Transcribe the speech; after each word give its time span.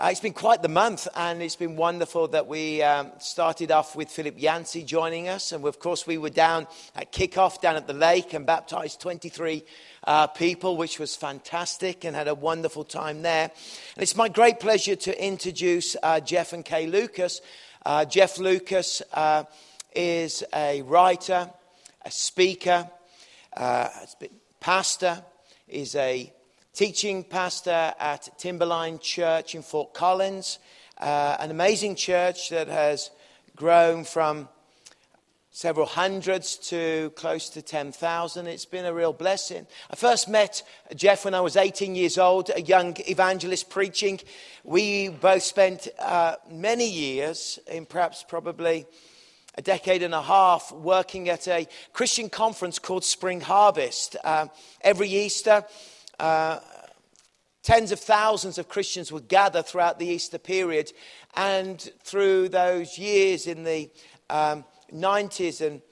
Uh, 0.00 0.10
it's 0.12 0.20
been 0.20 0.32
quite 0.32 0.62
the 0.62 0.68
month, 0.68 1.08
and 1.16 1.42
it's 1.42 1.56
been 1.56 1.74
wonderful 1.74 2.28
that 2.28 2.46
we 2.46 2.80
um, 2.82 3.10
started 3.18 3.72
off 3.72 3.96
with 3.96 4.08
Philip 4.08 4.34
Yancey 4.38 4.84
joining 4.84 5.28
us. 5.28 5.50
And 5.50 5.64
of 5.64 5.80
course, 5.80 6.06
we 6.06 6.18
were 6.18 6.30
down 6.30 6.68
at 6.94 7.10
kickoff 7.10 7.60
down 7.60 7.74
at 7.74 7.88
the 7.88 7.92
lake 7.92 8.32
and 8.32 8.46
baptized 8.46 9.00
23 9.00 9.64
uh, 10.04 10.28
people, 10.28 10.76
which 10.76 11.00
was 11.00 11.16
fantastic, 11.16 12.04
and 12.04 12.14
had 12.14 12.28
a 12.28 12.34
wonderful 12.36 12.84
time 12.84 13.22
there. 13.22 13.50
And 13.96 14.02
it's 14.02 14.14
my 14.14 14.28
great 14.28 14.60
pleasure 14.60 14.94
to 14.94 15.24
introduce 15.26 15.96
uh, 16.00 16.20
Jeff 16.20 16.52
and 16.52 16.64
Kay 16.64 16.86
Lucas. 16.86 17.40
Uh, 17.84 18.04
Jeff 18.04 18.38
Lucas 18.38 19.02
uh, 19.14 19.42
is 19.96 20.44
a 20.54 20.80
writer, 20.82 21.50
a 22.04 22.10
speaker, 22.12 22.88
uh, 23.56 23.88
pastor, 24.60 25.24
is 25.66 25.96
a 25.96 26.32
teaching 26.78 27.24
pastor 27.24 27.92
at 27.98 28.28
Timberline 28.38 29.00
Church 29.00 29.56
in 29.56 29.62
Fort 29.62 29.92
Collins, 29.94 30.60
uh, 30.98 31.36
an 31.40 31.50
amazing 31.50 31.96
church 31.96 32.50
that 32.50 32.68
has 32.68 33.10
grown 33.56 34.04
from 34.04 34.48
several 35.50 35.86
hundreds 35.86 36.56
to 36.56 37.10
close 37.16 37.48
to 37.48 37.62
10,000. 37.62 38.46
It's 38.46 38.64
been 38.64 38.84
a 38.84 38.94
real 38.94 39.12
blessing. 39.12 39.66
I 39.90 39.96
first 39.96 40.28
met 40.28 40.62
Jeff 40.94 41.24
when 41.24 41.34
I 41.34 41.40
was 41.40 41.56
18 41.56 41.96
years 41.96 42.16
old, 42.16 42.52
a 42.54 42.60
young 42.60 42.96
evangelist 43.08 43.70
preaching. 43.70 44.20
We 44.62 45.08
both 45.08 45.42
spent 45.42 45.88
uh, 45.98 46.36
many 46.48 46.88
years, 46.88 47.58
in 47.66 47.86
perhaps 47.86 48.22
probably 48.22 48.86
a 49.56 49.62
decade 49.62 50.04
and 50.04 50.14
a 50.14 50.22
half, 50.22 50.70
working 50.70 51.28
at 51.28 51.48
a 51.48 51.66
Christian 51.92 52.30
conference 52.30 52.78
called 52.78 53.02
Spring 53.02 53.40
Harvest. 53.40 54.14
Uh, 54.22 54.46
every 54.82 55.08
Easter, 55.08 55.64
uh, 56.18 56.60
tens 57.62 57.92
of 57.92 58.00
thousands 58.00 58.58
of 58.58 58.68
Christians 58.68 59.12
would 59.12 59.28
gather 59.28 59.62
throughout 59.62 59.98
the 59.98 60.06
Easter 60.06 60.38
period. 60.38 60.92
And 61.34 61.80
through 62.02 62.48
those 62.48 62.98
years 62.98 63.46
in 63.46 63.64
the 63.64 63.90
um, 64.30 64.64
90s 64.92 65.64
and 65.66 65.82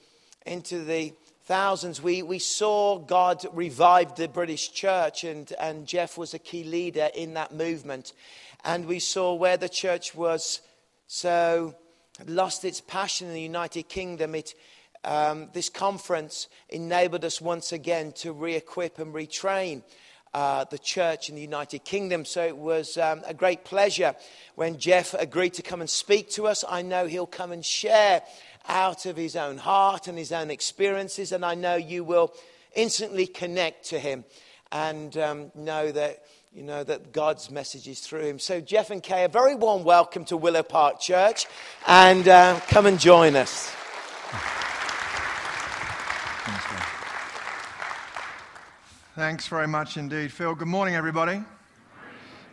into 0.45 0.83
the 0.83 1.13
thousands, 1.45 2.01
we, 2.01 2.23
we 2.23 2.39
saw 2.39 2.97
God 2.99 3.45
revive 3.53 4.15
the 4.15 4.27
British 4.27 4.71
church, 4.71 5.23
and, 5.23 5.51
and 5.59 5.87
Jeff 5.87 6.17
was 6.17 6.33
a 6.33 6.39
key 6.39 6.63
leader 6.63 7.09
in 7.13 7.33
that 7.35 7.53
movement. 7.53 8.13
And 8.63 8.85
we 8.85 8.99
saw 8.99 9.33
where 9.33 9.57
the 9.57 9.69
church 9.69 10.15
was 10.15 10.61
so 11.07 11.75
lost 12.25 12.65
its 12.65 12.81
passion 12.81 13.27
in 13.27 13.33
the 13.33 13.41
United 13.41 13.89
Kingdom, 13.89 14.35
it, 14.35 14.55
um, 15.03 15.49
this 15.53 15.69
conference 15.69 16.47
enabled 16.69 17.23
us 17.23 17.39
once 17.39 17.71
again 17.71 18.11
to 18.13 18.31
re 18.31 18.55
equip 18.55 18.99
and 18.99 19.13
retrain 19.13 19.83
uh, 20.37 20.65
the 20.65 20.77
church 20.77 21.29
in 21.29 21.35
the 21.35 21.41
United 21.41 21.83
Kingdom. 21.83 22.23
So 22.23 22.45
it 22.45 22.55
was 22.55 22.95
um, 22.99 23.23
a 23.25 23.33
great 23.33 23.65
pleasure 23.65 24.13
when 24.53 24.77
Jeff 24.77 25.15
agreed 25.15 25.55
to 25.55 25.63
come 25.63 25.81
and 25.81 25.89
speak 25.89 26.29
to 26.31 26.45
us. 26.45 26.63
I 26.69 26.83
know 26.83 27.07
he'll 27.07 27.25
come 27.25 27.51
and 27.51 27.65
share 27.65 28.21
out 28.67 29.07
of 29.07 29.17
his 29.17 29.35
own 29.35 29.57
heart 29.57 30.07
and 30.07 30.15
his 30.15 30.31
own 30.31 30.51
experiences, 30.51 31.31
and 31.31 31.43
I 31.43 31.55
know 31.55 31.75
you 31.75 32.03
will 32.03 32.35
instantly 32.75 33.25
connect 33.25 33.85
to 33.85 33.97
him 33.97 34.25
and 34.71 35.17
um, 35.17 35.51
know 35.55 35.91
that. 35.91 36.23
You 36.53 36.63
know 36.63 36.83
that 36.85 37.11
God's 37.11 37.51
message 37.51 37.87
is 37.87 37.99
through 37.99 38.23
him. 38.23 38.39
So, 38.39 38.61
Jeff 38.61 38.89
and 38.89 39.03
Kay, 39.03 39.25
a 39.25 39.27
very 39.27 39.53
warm 39.53 39.83
welcome 39.83 40.25
to 40.25 40.37
Willow 40.37 40.63
Park 40.63 40.99
Church, 40.99 41.45
and 41.85 42.27
uh, 42.27 42.59
come 42.69 42.87
and 42.87 42.99
join 42.99 43.35
us. 43.35 43.69
Thanks 46.45 46.86
very 49.47 49.67
much 49.67 49.97
indeed, 49.97 50.31
Phil. 50.31 50.53
Good 50.53 50.67
morning, 50.67 50.93
everybody. 50.93 51.41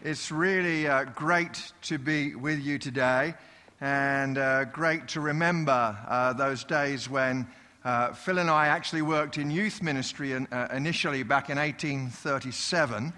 It's 0.02 0.30
really 0.30 0.88
uh, 0.88 1.04
great 1.04 1.72
to 1.82 1.98
be 1.98 2.34
with 2.34 2.58
you 2.58 2.78
today 2.78 3.34
and 3.82 4.38
uh, 4.38 4.64
great 4.64 5.06
to 5.08 5.20
remember 5.20 5.94
uh, 6.08 6.32
those 6.32 6.64
days 6.64 7.06
when 7.10 7.46
uh, 7.84 8.14
Phil 8.14 8.38
and 8.38 8.48
I 8.48 8.68
actually 8.68 9.02
worked 9.02 9.36
in 9.36 9.50
youth 9.50 9.82
ministry 9.82 10.32
in, 10.32 10.46
uh, 10.46 10.68
initially 10.72 11.22
back 11.22 11.50
in 11.50 11.58
1837. 11.58 13.12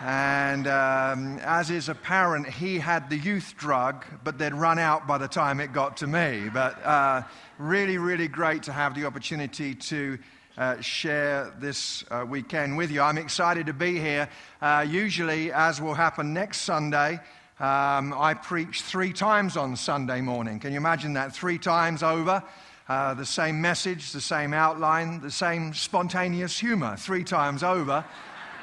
and 0.00 0.66
um, 0.66 1.38
as 1.44 1.70
is 1.70 1.88
apparent, 1.88 2.48
he 2.48 2.80
had 2.80 3.08
the 3.08 3.18
youth 3.18 3.54
drug, 3.56 4.04
but 4.24 4.36
they'd 4.36 4.52
run 4.52 4.80
out 4.80 5.06
by 5.06 5.16
the 5.16 5.28
time 5.28 5.60
it 5.60 5.72
got 5.72 5.98
to 5.98 6.08
me. 6.08 6.48
But 6.52 6.84
uh, 6.84 7.22
really, 7.58 7.98
really 7.98 8.26
great 8.26 8.64
to 8.64 8.72
have 8.72 8.96
the 8.96 9.04
opportunity 9.04 9.76
to 9.76 10.18
uh, 10.58 10.80
share 10.80 11.52
this 11.58 12.04
uh, 12.10 12.24
weekend 12.28 12.76
with 12.76 12.90
you. 12.90 13.00
I'm 13.00 13.18
excited 13.18 13.66
to 13.66 13.72
be 13.72 13.98
here. 13.98 14.28
Uh, 14.60 14.84
usually, 14.88 15.52
as 15.52 15.80
will 15.80 15.94
happen 15.94 16.34
next 16.34 16.62
Sunday, 16.62 17.20
um, 17.60 18.14
I 18.14 18.34
preach 18.34 18.82
three 18.82 19.12
times 19.12 19.56
on 19.56 19.76
Sunday 19.76 20.20
morning. 20.20 20.58
Can 20.58 20.72
you 20.72 20.78
imagine 20.78 21.12
that? 21.14 21.34
Three 21.34 21.58
times 21.58 22.02
over. 22.02 22.42
Uh, 22.88 23.14
the 23.14 23.24
same 23.24 23.60
message, 23.60 24.10
the 24.10 24.20
same 24.20 24.52
outline, 24.52 25.20
the 25.20 25.30
same 25.30 25.72
spontaneous 25.72 26.58
humor, 26.58 26.96
three 26.96 27.22
times 27.22 27.62
over. 27.62 28.04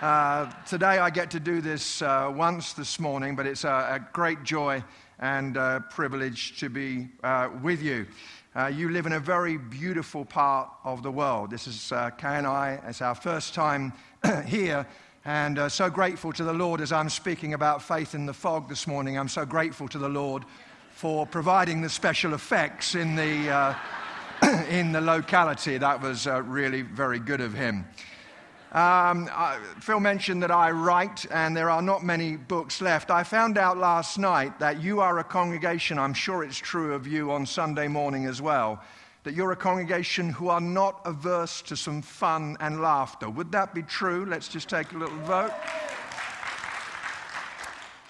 Uh, 0.01 0.51
today 0.67 0.99
I 0.99 1.09
get 1.09 1.31
to 1.31 1.39
do 1.39 1.61
this 1.61 2.01
uh, 2.01 2.31
once 2.35 2.73
this 2.73 2.99
morning, 2.99 3.35
but 3.35 3.47
it's 3.47 3.63
a, 3.63 4.01
a 4.01 4.07
great 4.11 4.43
joy 4.43 4.83
and 5.19 5.57
privilege 5.89 6.59
to 6.59 6.69
be 6.69 7.07
with 7.63 7.81
you. 7.81 8.05
Uh, 8.57 8.65
you 8.65 8.89
live 8.89 9.05
in 9.05 9.11
a 9.11 9.19
very 9.19 9.55
beautiful 9.55 10.25
part 10.25 10.67
of 10.83 11.03
the 11.03 11.11
world. 11.11 11.51
This 11.51 11.67
is 11.67 11.91
uh, 11.91 12.09
Kay 12.09 12.37
and 12.37 12.47
I. 12.47 12.79
It's 12.87 13.03
our 13.03 13.13
first 13.13 13.53
time 13.53 13.93
here. 14.47 14.83
And 15.25 15.59
uh, 15.59 15.69
so 15.69 15.91
grateful 15.91 16.33
to 16.33 16.43
the 16.43 16.53
Lord 16.53 16.81
as 16.81 16.91
I'm 16.91 17.09
speaking 17.09 17.53
about 17.53 17.83
faith 17.83 18.15
in 18.15 18.25
the 18.25 18.33
fog 18.33 18.67
this 18.67 18.87
morning. 18.87 19.15
I'm 19.15 19.27
so 19.27 19.45
grateful 19.45 19.87
to 19.89 19.99
the 19.99 20.09
Lord 20.09 20.43
for 20.89 21.27
providing 21.27 21.83
the 21.83 21.89
special 21.89 22.33
effects 22.33 22.95
in 22.95 23.15
the, 23.15 23.47
uh, 23.47 23.75
in 24.71 24.91
the 24.91 25.01
locality. 25.01 25.77
That 25.77 26.01
was 26.01 26.25
uh, 26.25 26.41
really 26.41 26.81
very 26.81 27.19
good 27.19 27.41
of 27.41 27.53
Him. 27.53 27.85
Um, 28.77 29.27
I, 29.33 29.57
Phil 29.79 29.99
mentioned 29.99 30.43
that 30.43 30.51
I 30.51 30.69
write, 30.69 31.25
and 31.31 31.57
there 31.57 31.71
are 31.71 31.81
not 31.81 32.03
many 32.03 32.35
books 32.37 32.79
left. 32.79 33.09
I 33.09 33.23
found 33.23 33.57
out 33.57 33.79
last 33.79 34.19
night 34.19 34.59
that 34.59 34.79
you 34.79 34.99
are 34.99 35.17
a 35.17 35.23
congregation, 35.23 35.97
I'm 35.97 36.13
sure 36.13 36.43
it's 36.43 36.59
true 36.59 36.93
of 36.93 37.07
you 37.07 37.31
on 37.31 37.47
Sunday 37.47 37.87
morning 37.87 38.27
as 38.27 38.39
well, 38.39 38.83
that 39.23 39.33
you're 39.33 39.51
a 39.51 39.55
congregation 39.55 40.29
who 40.29 40.49
are 40.49 40.61
not 40.61 41.01
averse 41.05 41.63
to 41.63 41.75
some 41.75 42.03
fun 42.03 42.55
and 42.59 42.79
laughter. 42.79 43.31
Would 43.31 43.51
that 43.51 43.73
be 43.73 43.81
true? 43.81 44.25
Let's 44.25 44.47
just 44.47 44.69
take 44.69 44.91
a 44.91 44.97
little 44.99 45.17
vote. 45.21 45.53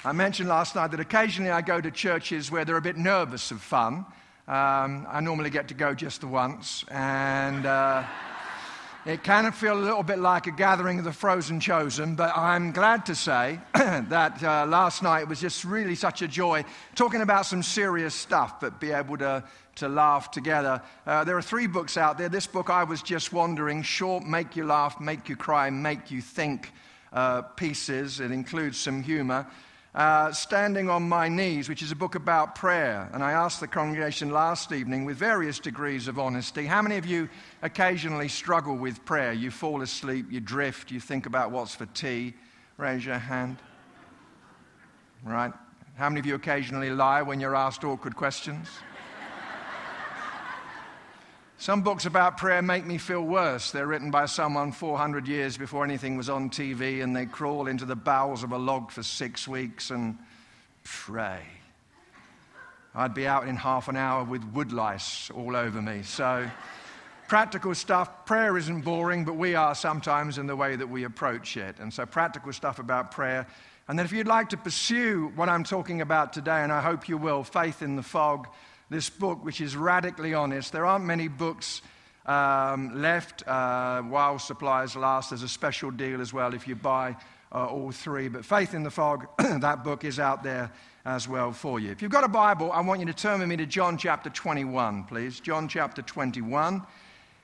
I 0.03 0.11
mentioned 0.11 0.49
last 0.49 0.75
night 0.75 0.91
that 0.91 0.99
occasionally 0.99 1.51
I 1.51 1.61
go 1.61 1.79
to 1.79 1.91
churches 1.91 2.51
where 2.51 2.65
they're 2.65 2.75
a 2.75 2.81
bit 2.81 2.97
nervous 2.97 3.51
of 3.51 3.61
fun. 3.61 4.05
Um, 4.49 5.07
I 5.09 5.21
normally 5.21 5.49
get 5.49 5.69
to 5.69 5.75
go 5.75 5.93
just 5.93 6.19
the 6.19 6.27
once, 6.27 6.83
and. 6.91 7.65
Uh, 7.65 8.03
it 9.07 9.23
can 9.23 9.49
feel 9.53 9.73
a 9.73 9.79
little 9.79 10.03
bit 10.03 10.19
like 10.19 10.47
a 10.47 10.51
gathering 10.51 10.99
of 10.99 11.05
the 11.05 11.13
frozen 11.13 11.61
chosen, 11.61 12.15
but 12.15 12.35
I'm 12.35 12.73
glad 12.73 13.05
to 13.05 13.15
say 13.15 13.57
that 13.73 14.43
uh, 14.43 14.65
last 14.65 15.01
night 15.01 15.29
was 15.29 15.39
just 15.39 15.63
really 15.63 15.95
such 15.95 16.21
a 16.21 16.27
joy 16.27 16.65
talking 16.93 17.21
about 17.21 17.45
some 17.45 17.63
serious 17.63 18.13
stuff, 18.13 18.59
but 18.59 18.81
be 18.81 18.91
able 18.91 19.17
to, 19.19 19.45
to 19.75 19.87
laugh 19.87 20.29
together. 20.29 20.81
Uh, 21.05 21.23
there 21.23 21.37
are 21.37 21.41
three 21.41 21.67
books 21.67 21.95
out 21.95 22.17
there. 22.17 22.27
This 22.27 22.47
book, 22.47 22.69
I 22.69 22.83
was 22.83 23.01
just 23.01 23.31
wondering, 23.31 23.81
short, 23.81 24.25
make 24.25 24.57
you 24.57 24.65
laugh, 24.65 24.99
make 24.99 25.29
you 25.29 25.37
cry, 25.37 25.69
make 25.69 26.11
you 26.11 26.19
think 26.19 26.73
uh, 27.13 27.43
pieces. 27.43 28.19
It 28.19 28.31
includes 28.31 28.77
some 28.77 29.01
humor 29.01 29.47
uh, 29.97 30.31
Standing 30.31 30.91
on 30.91 31.09
My 31.09 31.27
Knees, 31.27 31.67
which 31.67 31.81
is 31.81 31.91
a 31.91 31.95
book 31.95 32.13
about 32.13 32.53
prayer. 32.53 33.09
And 33.13 33.23
I 33.23 33.31
asked 33.31 33.59
the 33.59 33.67
congregation 33.67 34.29
last 34.29 34.71
evening, 34.71 35.05
with 35.05 35.17
various 35.17 35.57
degrees 35.57 36.07
of 36.07 36.19
honesty, 36.19 36.67
how 36.67 36.83
many 36.83 36.97
of 36.97 37.05
you 37.07 37.27
occasionally 37.63 38.27
struggle 38.27 38.75
with 38.75 39.03
prayer? 39.05 39.33
You 39.33 39.49
fall 39.49 39.81
asleep, 39.81 40.27
you 40.29 40.39
drift, 40.39 40.91
you 40.91 40.99
think 40.99 41.25
about 41.25 41.49
what's 41.49 41.73
for 41.73 41.87
tea? 41.87 42.35
Raise 42.77 43.03
your 43.03 43.17
hand. 43.17 43.57
Right? 45.23 45.51
How 45.95 46.09
many 46.09 46.19
of 46.19 46.27
you 46.27 46.35
occasionally 46.35 46.91
lie 46.91 47.23
when 47.23 47.39
you're 47.39 47.55
asked 47.55 47.83
awkward 47.83 48.15
questions? 48.15 48.67
Some 51.59 51.81
books 51.81 52.05
about 52.05 52.37
prayer 52.37 52.61
make 52.61 52.85
me 52.85 52.99
feel 52.99 53.23
worse. 53.23 53.71
They're 53.71 53.87
written 53.87 54.11
by 54.11 54.27
someone 54.27 54.71
400 54.71 55.27
years 55.27 55.57
before 55.57 55.83
anything 55.83 56.15
was 56.15 56.29
on 56.29 56.51
TV, 56.51 57.01
and 57.01 57.15
they 57.15 57.25
crawl 57.25 57.65
into 57.65 57.83
the 57.83 57.95
bowels 57.95 58.43
of 58.43 58.51
a 58.51 58.57
log 58.59 58.91
for 58.91 59.01
six 59.01 59.47
weeks 59.47 59.89
and 59.89 60.19
pray. 60.83 61.41
I'd 62.93 63.15
be 63.15 63.25
out 63.25 63.47
in 63.47 63.55
half 63.55 63.87
an 63.87 63.97
hour 63.97 64.23
with 64.23 64.43
woodlice 64.53 65.31
all 65.35 65.55
over 65.55 65.81
me. 65.81 66.03
So, 66.03 66.47
practical 67.27 67.73
stuff, 67.73 68.27
prayer 68.27 68.55
isn't 68.55 68.81
boring, 68.81 69.25
but 69.25 69.35
we 69.35 69.55
are 69.55 69.73
sometimes 69.73 70.37
in 70.37 70.45
the 70.45 70.55
way 70.55 70.75
that 70.75 70.87
we 70.87 71.05
approach 71.05 71.57
it. 71.57 71.77
And 71.79 71.91
so, 71.91 72.05
practical 72.05 72.53
stuff 72.53 72.77
about 72.77 73.09
prayer. 73.09 73.47
And 73.87 73.97
then, 73.97 74.05
if 74.05 74.11
you'd 74.11 74.27
like 74.27 74.49
to 74.49 74.57
pursue 74.57 75.31
what 75.35 75.49
I'm 75.49 75.63
talking 75.63 76.01
about 76.01 76.33
today, 76.33 76.61
and 76.61 76.71
I 76.71 76.81
hope 76.81 77.09
you 77.09 77.17
will, 77.17 77.43
faith 77.43 77.81
in 77.81 77.95
the 77.95 78.03
fog 78.03 78.47
this 78.89 79.09
book, 79.09 79.43
which 79.43 79.61
is 79.61 79.75
radically 79.75 80.33
honest. 80.33 80.71
There 80.71 80.85
aren't 80.85 81.05
many 81.05 81.27
books 81.27 81.81
um, 82.25 83.01
left 83.01 83.47
uh, 83.47 84.01
while 84.01 84.39
supplies 84.39 84.95
last. 84.95 85.29
There's 85.29 85.43
a 85.43 85.49
special 85.49 85.91
deal 85.91 86.21
as 86.21 86.33
well 86.33 86.53
if 86.53 86.67
you 86.67 86.75
buy 86.75 87.15
uh, 87.51 87.65
all 87.65 87.91
three. 87.91 88.27
But 88.27 88.45
Faith 88.45 88.73
in 88.73 88.83
the 88.83 88.91
Fog, 88.91 89.27
that 89.37 89.83
book 89.83 90.03
is 90.03 90.19
out 90.19 90.43
there 90.43 90.71
as 91.05 91.27
well 91.27 91.51
for 91.51 91.79
you. 91.79 91.91
If 91.91 92.01
you've 92.01 92.11
got 92.11 92.23
a 92.23 92.29
Bible, 92.29 92.71
I 92.71 92.81
want 92.81 92.99
you 92.99 93.05
to 93.05 93.13
turn 93.13 93.39
with 93.39 93.47
me 93.47 93.57
to 93.57 93.65
John 93.65 93.97
chapter 93.97 94.29
21, 94.29 95.05
please. 95.05 95.39
John 95.39 95.67
chapter 95.67 96.01
21. 96.01 96.81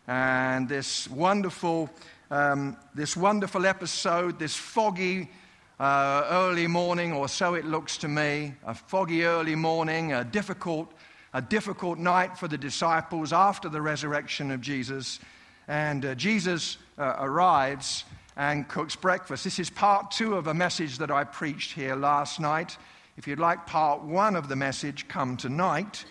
And 0.07 0.67
this 0.67 1.09
wonderful, 1.09 1.89
um, 2.29 2.75
this 2.93 3.15
wonderful 3.15 3.65
episode, 3.65 4.37
this 4.37 4.55
foggy 4.55 5.29
uh, 5.79 6.27
early 6.29 6.67
morning, 6.67 7.13
or 7.13 7.29
so 7.29 7.53
it 7.53 7.63
looks 7.63 7.97
to 7.97 8.09
me, 8.09 8.53
a 8.65 8.73
foggy 8.73 9.23
early 9.23 9.55
morning, 9.55 10.11
a 10.11 10.25
difficult, 10.25 10.91
a 11.33 11.41
difficult 11.41 11.97
night 11.97 12.37
for 12.37 12.47
the 12.47 12.57
disciples 12.57 13.33
after 13.33 13.67
the 13.67 13.81
resurrection 13.81 14.51
of 14.51 14.61
Jesus. 14.61 15.19
And 15.67 16.05
uh, 16.05 16.15
Jesus 16.15 16.77
uh, 16.97 17.15
arrives 17.19 18.05
and 18.35 18.67
cooks 18.67 18.95
breakfast. 18.95 19.43
This 19.43 19.59
is 19.59 19.69
part 19.69 20.11
two 20.11 20.35
of 20.35 20.47
a 20.47 20.53
message 20.53 20.99
that 20.99 21.09
I 21.09 21.23
preached 21.23 21.73
here 21.73 21.95
last 21.95 22.39
night. 22.39 22.77
If 23.17 23.27
you'd 23.27 23.39
like 23.39 23.65
part 23.65 24.03
one 24.03 24.35
of 24.35 24.47
the 24.47 24.55
message, 24.55 25.07
come 25.07 25.37
tonight. 25.37 26.05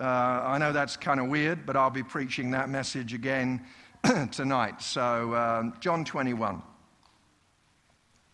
Uh, 0.00 0.04
I 0.04 0.58
know 0.58 0.72
that's 0.72 0.96
kind 0.96 1.20
of 1.20 1.26
weird, 1.26 1.66
but 1.66 1.76
I'll 1.76 1.90
be 1.90 2.02
preaching 2.02 2.52
that 2.52 2.68
message 2.68 3.12
again 3.12 3.64
tonight. 4.32 4.82
So, 4.82 5.34
um, 5.34 5.74
John 5.80 6.04
21. 6.04 6.62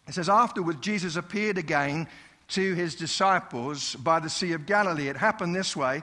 It 0.07 0.15
says, 0.15 0.29
Afterward, 0.29 0.83
Jesus 0.83 1.17
appeared 1.17 1.59
again 1.59 2.09
to 2.49 2.75
his 2.75 2.95
disciples 2.95 3.97
by 3.97 4.21
the 4.21 4.31
Sea 4.31 4.53
of 4.53 4.67
Galilee. 4.67 5.09
It 5.09 5.17
happened 5.17 5.55
this 5.55 5.75
way 5.75 6.03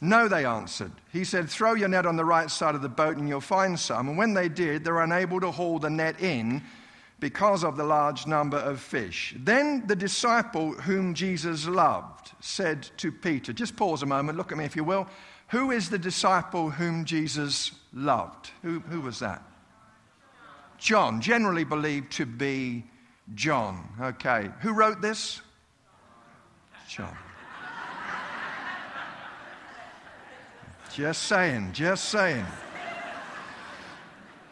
No, 0.00 0.28
they 0.28 0.46
answered. 0.46 0.92
He 1.12 1.24
said, 1.24 1.50
Throw 1.50 1.74
your 1.74 1.88
net 1.88 2.06
on 2.06 2.16
the 2.16 2.24
right 2.24 2.50
side 2.50 2.74
of 2.74 2.82
the 2.82 2.88
boat 2.88 3.18
and 3.18 3.28
you'll 3.28 3.40
find 3.40 3.78
some. 3.78 4.08
And 4.08 4.16
when 4.16 4.32
they 4.32 4.48
did, 4.48 4.84
they 4.84 4.90
were 4.90 5.02
unable 5.02 5.40
to 5.40 5.50
haul 5.50 5.78
the 5.78 5.90
net 5.90 6.20
in 6.20 6.62
because 7.18 7.64
of 7.64 7.76
the 7.76 7.84
large 7.84 8.26
number 8.26 8.56
of 8.56 8.80
fish. 8.80 9.34
Then 9.38 9.86
the 9.86 9.96
disciple 9.96 10.72
whom 10.72 11.12
Jesus 11.12 11.66
loved 11.66 12.32
said 12.40 12.88
to 12.96 13.12
Peter, 13.12 13.52
Just 13.52 13.76
pause 13.76 14.02
a 14.02 14.06
moment, 14.06 14.38
look 14.38 14.52
at 14.52 14.58
me 14.58 14.64
if 14.64 14.74
you 14.74 14.84
will. 14.84 15.06
Who 15.48 15.70
is 15.70 15.90
the 15.90 15.98
disciple 15.98 16.70
whom 16.70 17.04
Jesus 17.04 17.72
loved? 17.92 18.50
Who, 18.62 18.80
who 18.80 19.02
was 19.02 19.18
that? 19.18 19.42
John, 20.78 21.20
generally 21.20 21.64
believed 21.64 22.12
to 22.12 22.24
be 22.24 22.84
John. 23.34 23.86
Okay. 24.00 24.48
Who 24.60 24.72
wrote 24.72 25.02
this? 25.02 25.42
John. 26.88 27.16
Just 31.00 31.22
saying, 31.22 31.72
just 31.72 32.10
saying. 32.10 32.44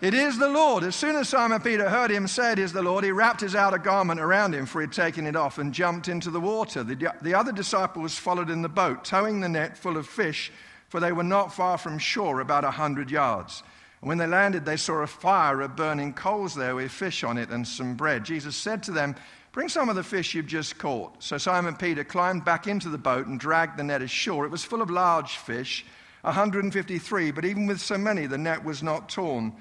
It 0.01 0.15
is 0.15 0.39
the 0.39 0.49
Lord. 0.49 0.83
As 0.83 0.97
soon 0.97 1.15
as 1.17 1.29
Simon 1.29 1.61
Peter 1.61 1.91
heard 1.91 2.11
him 2.11 2.27
say 2.27 2.53
it 2.53 2.59
is 2.59 2.73
the 2.73 2.81
Lord, 2.81 3.05
he 3.05 3.13
wrapped 3.13 3.43
his 3.43 3.55
outer 3.55 3.77
garment 3.77 4.19
around 4.19 4.55
him, 4.55 4.65
for 4.65 4.81
he 4.81 4.87
had 4.87 4.95
taken 4.95 5.27
it 5.27 5.37
off, 5.37 5.59
and 5.59 5.75
jumped 5.75 6.09
into 6.09 6.31
the 6.31 6.41
water. 6.41 6.83
The, 6.83 7.13
the 7.21 7.35
other 7.35 7.53
disciples 7.53 8.17
followed 8.17 8.49
in 8.49 8.63
the 8.63 8.69
boat, 8.71 9.05
towing 9.05 9.41
the 9.43 9.49
net 9.51 9.77
full 9.77 9.99
of 9.99 10.07
fish, 10.07 10.51
for 10.89 11.01
they 11.01 11.13
were 11.13 11.23
not 11.23 11.53
far 11.53 11.77
from 11.77 11.99
shore, 11.99 12.41
about 12.41 12.65
a 12.65 12.71
hundred 12.71 13.11
yards. 13.11 13.63
And 14.01 14.09
when 14.09 14.17
they 14.17 14.27
landed, 14.27 14.65
they 14.65 14.79
saw 14.79 15.03
a 15.03 15.07
fire 15.07 15.61
of 15.61 15.77
burning 15.77 16.15
coals 16.15 16.55
there 16.55 16.77
with 16.77 16.91
fish 16.91 17.25
on 17.25 17.37
it 17.37 17.51
and 17.51 17.69
some 17.69 17.95
bread. 17.95 18.25
Jesus 18.25 18.57
said 18.57 18.83
to 18.85 18.91
them, 18.91 19.17
Bring 19.53 19.69
some 19.69 19.91
of 19.91 19.97
the 19.97 20.03
fish 20.03 20.35
you've 20.35 20.47
just 20.47 20.79
caught. 20.79 21.23
So 21.23 21.37
Simon 21.37 21.77
Peter 21.77 22.05
climbed 22.05 22.47
back 22.47 22.67
into 22.67 22.89
the 22.89 22.97
boat 22.97 23.27
and 23.27 23.39
dragged 23.39 23.77
the 23.77 23.85
net 23.85 24.01
ashore. 24.01 24.47
It 24.47 24.51
was 24.51 24.65
full 24.65 24.81
of 24.81 24.89
large 24.89 25.37
fish 25.37 25.85
153, 26.29 27.31
but 27.31 27.45
even 27.45 27.67
with 27.67 27.81
so 27.81 27.97
many, 27.97 28.27
the 28.27 28.39
net 28.39 28.65
was 28.65 28.83
not 28.83 29.09
torn. 29.09 29.53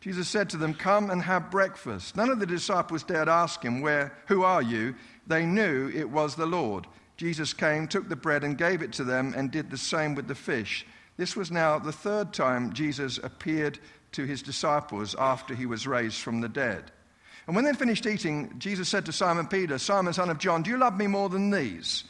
Jesus 0.00 0.28
said 0.28 0.50
to 0.50 0.56
them, 0.56 0.74
Come 0.74 1.10
and 1.10 1.22
have 1.22 1.50
breakfast. 1.50 2.16
None 2.16 2.28
of 2.28 2.38
the 2.38 2.46
disciples 2.46 3.02
dared 3.02 3.28
ask 3.28 3.62
him, 3.64 3.80
Where, 3.80 4.12
Who 4.26 4.42
are 4.42 4.62
you? 4.62 4.94
They 5.26 5.46
knew 5.46 5.90
it 5.94 6.10
was 6.10 6.34
the 6.34 6.46
Lord. 6.46 6.86
Jesus 7.16 7.54
came, 7.54 7.86
took 7.86 8.08
the 8.08 8.16
bread, 8.16 8.44
and 8.44 8.58
gave 8.58 8.82
it 8.82 8.92
to 8.94 9.04
them, 9.04 9.32
and 9.36 9.50
did 9.50 9.70
the 9.70 9.78
same 9.78 10.14
with 10.14 10.28
the 10.28 10.34
fish. 10.34 10.86
This 11.16 11.36
was 11.36 11.50
now 11.50 11.78
the 11.78 11.92
third 11.92 12.32
time 12.32 12.72
Jesus 12.72 13.18
appeared 13.18 13.78
to 14.12 14.24
his 14.24 14.42
disciples 14.42 15.14
after 15.18 15.54
he 15.54 15.66
was 15.66 15.86
raised 15.86 16.20
from 16.20 16.40
the 16.40 16.48
dead. 16.48 16.90
And 17.46 17.56
when 17.56 17.64
they 17.64 17.72
finished 17.72 18.06
eating, 18.06 18.54
Jesus 18.58 18.88
said 18.88 19.06
to 19.06 19.12
Simon 19.12 19.46
Peter, 19.46 19.78
Simon, 19.78 20.12
son 20.12 20.30
of 20.30 20.38
John, 20.38 20.62
do 20.62 20.70
you 20.70 20.78
love 20.78 20.96
me 20.96 21.06
more 21.06 21.28
than 21.28 21.50
these? 21.50 22.04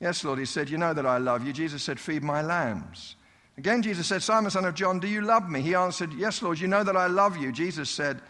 Yes, 0.00 0.22
Lord, 0.22 0.38
he 0.38 0.44
said, 0.44 0.68
You 0.68 0.78
know 0.78 0.94
that 0.94 1.06
I 1.06 1.18
love 1.18 1.46
you. 1.46 1.52
Jesus 1.52 1.82
said, 1.82 1.98
Feed 1.98 2.22
my 2.22 2.42
lambs. 2.42 3.16
Again, 3.58 3.82
Jesus 3.82 4.06
said, 4.06 4.22
Simon, 4.22 4.52
son 4.52 4.64
of 4.66 4.76
John, 4.76 5.00
do 5.00 5.08
you 5.08 5.20
love 5.20 5.50
me? 5.50 5.60
He 5.60 5.74
answered, 5.74 6.14
Yes, 6.14 6.42
Lord, 6.42 6.60
you 6.60 6.68
know 6.68 6.84
that 6.84 6.96
I 6.96 7.08
love 7.08 7.36
you. 7.36 7.50
Jesus 7.50 7.90
said, 7.90 8.22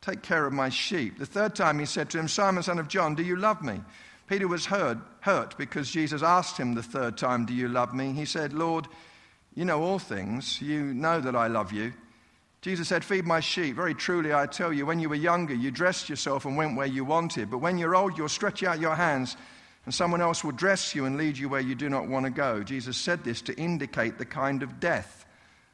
Take 0.00 0.22
care 0.22 0.44
of 0.44 0.52
my 0.52 0.70
sheep. 0.70 1.20
The 1.20 1.24
third 1.24 1.54
time 1.54 1.78
he 1.78 1.86
said 1.86 2.10
to 2.10 2.18
him, 2.18 2.26
Simon, 2.26 2.64
son 2.64 2.80
of 2.80 2.88
John, 2.88 3.14
do 3.14 3.22
you 3.22 3.36
love 3.36 3.62
me? 3.62 3.80
Peter 4.26 4.48
was 4.48 4.66
hurt, 4.66 4.98
hurt 5.20 5.56
because 5.56 5.88
Jesus 5.88 6.24
asked 6.24 6.56
him 6.56 6.74
the 6.74 6.82
third 6.82 7.16
time, 7.16 7.46
Do 7.46 7.54
you 7.54 7.68
love 7.68 7.94
me? 7.94 8.12
He 8.12 8.24
said, 8.24 8.52
Lord, 8.52 8.88
you 9.54 9.64
know 9.64 9.80
all 9.80 10.00
things. 10.00 10.60
You 10.60 10.92
know 10.92 11.20
that 11.20 11.36
I 11.36 11.46
love 11.46 11.72
you. 11.72 11.92
Jesus 12.60 12.88
said, 12.88 13.04
Feed 13.04 13.24
my 13.24 13.38
sheep. 13.38 13.76
Very 13.76 13.94
truly, 13.94 14.34
I 14.34 14.46
tell 14.46 14.72
you, 14.72 14.84
when 14.84 14.98
you 14.98 15.08
were 15.08 15.14
younger, 15.14 15.54
you 15.54 15.70
dressed 15.70 16.08
yourself 16.08 16.44
and 16.44 16.56
went 16.56 16.76
where 16.76 16.86
you 16.88 17.04
wanted. 17.04 17.52
But 17.52 17.58
when 17.58 17.78
you're 17.78 17.94
old, 17.94 18.18
you'll 18.18 18.28
stretch 18.28 18.64
out 18.64 18.80
your 18.80 18.96
hands 18.96 19.36
and 19.84 19.94
someone 19.94 20.20
else 20.20 20.44
will 20.44 20.52
dress 20.52 20.94
you 20.94 21.04
and 21.04 21.16
lead 21.16 21.36
you 21.36 21.48
where 21.48 21.60
you 21.60 21.74
do 21.74 21.88
not 21.88 22.06
want 22.06 22.24
to 22.24 22.30
go. 22.30 22.62
Jesus 22.62 22.96
said 22.96 23.24
this 23.24 23.42
to 23.42 23.56
indicate 23.56 24.18
the 24.18 24.24
kind 24.24 24.62
of 24.62 24.78
death 24.78 25.26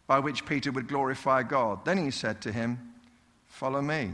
by 0.07 0.19
which 0.19 0.47
Peter 0.47 0.73
would 0.73 0.89
glorify 0.89 1.43
God. 1.43 1.85
Then 1.85 1.99
he 1.99 2.11
said 2.11 2.41
to 2.43 2.53
him, 2.53 2.95
Follow 3.47 3.83
me. 3.83 4.13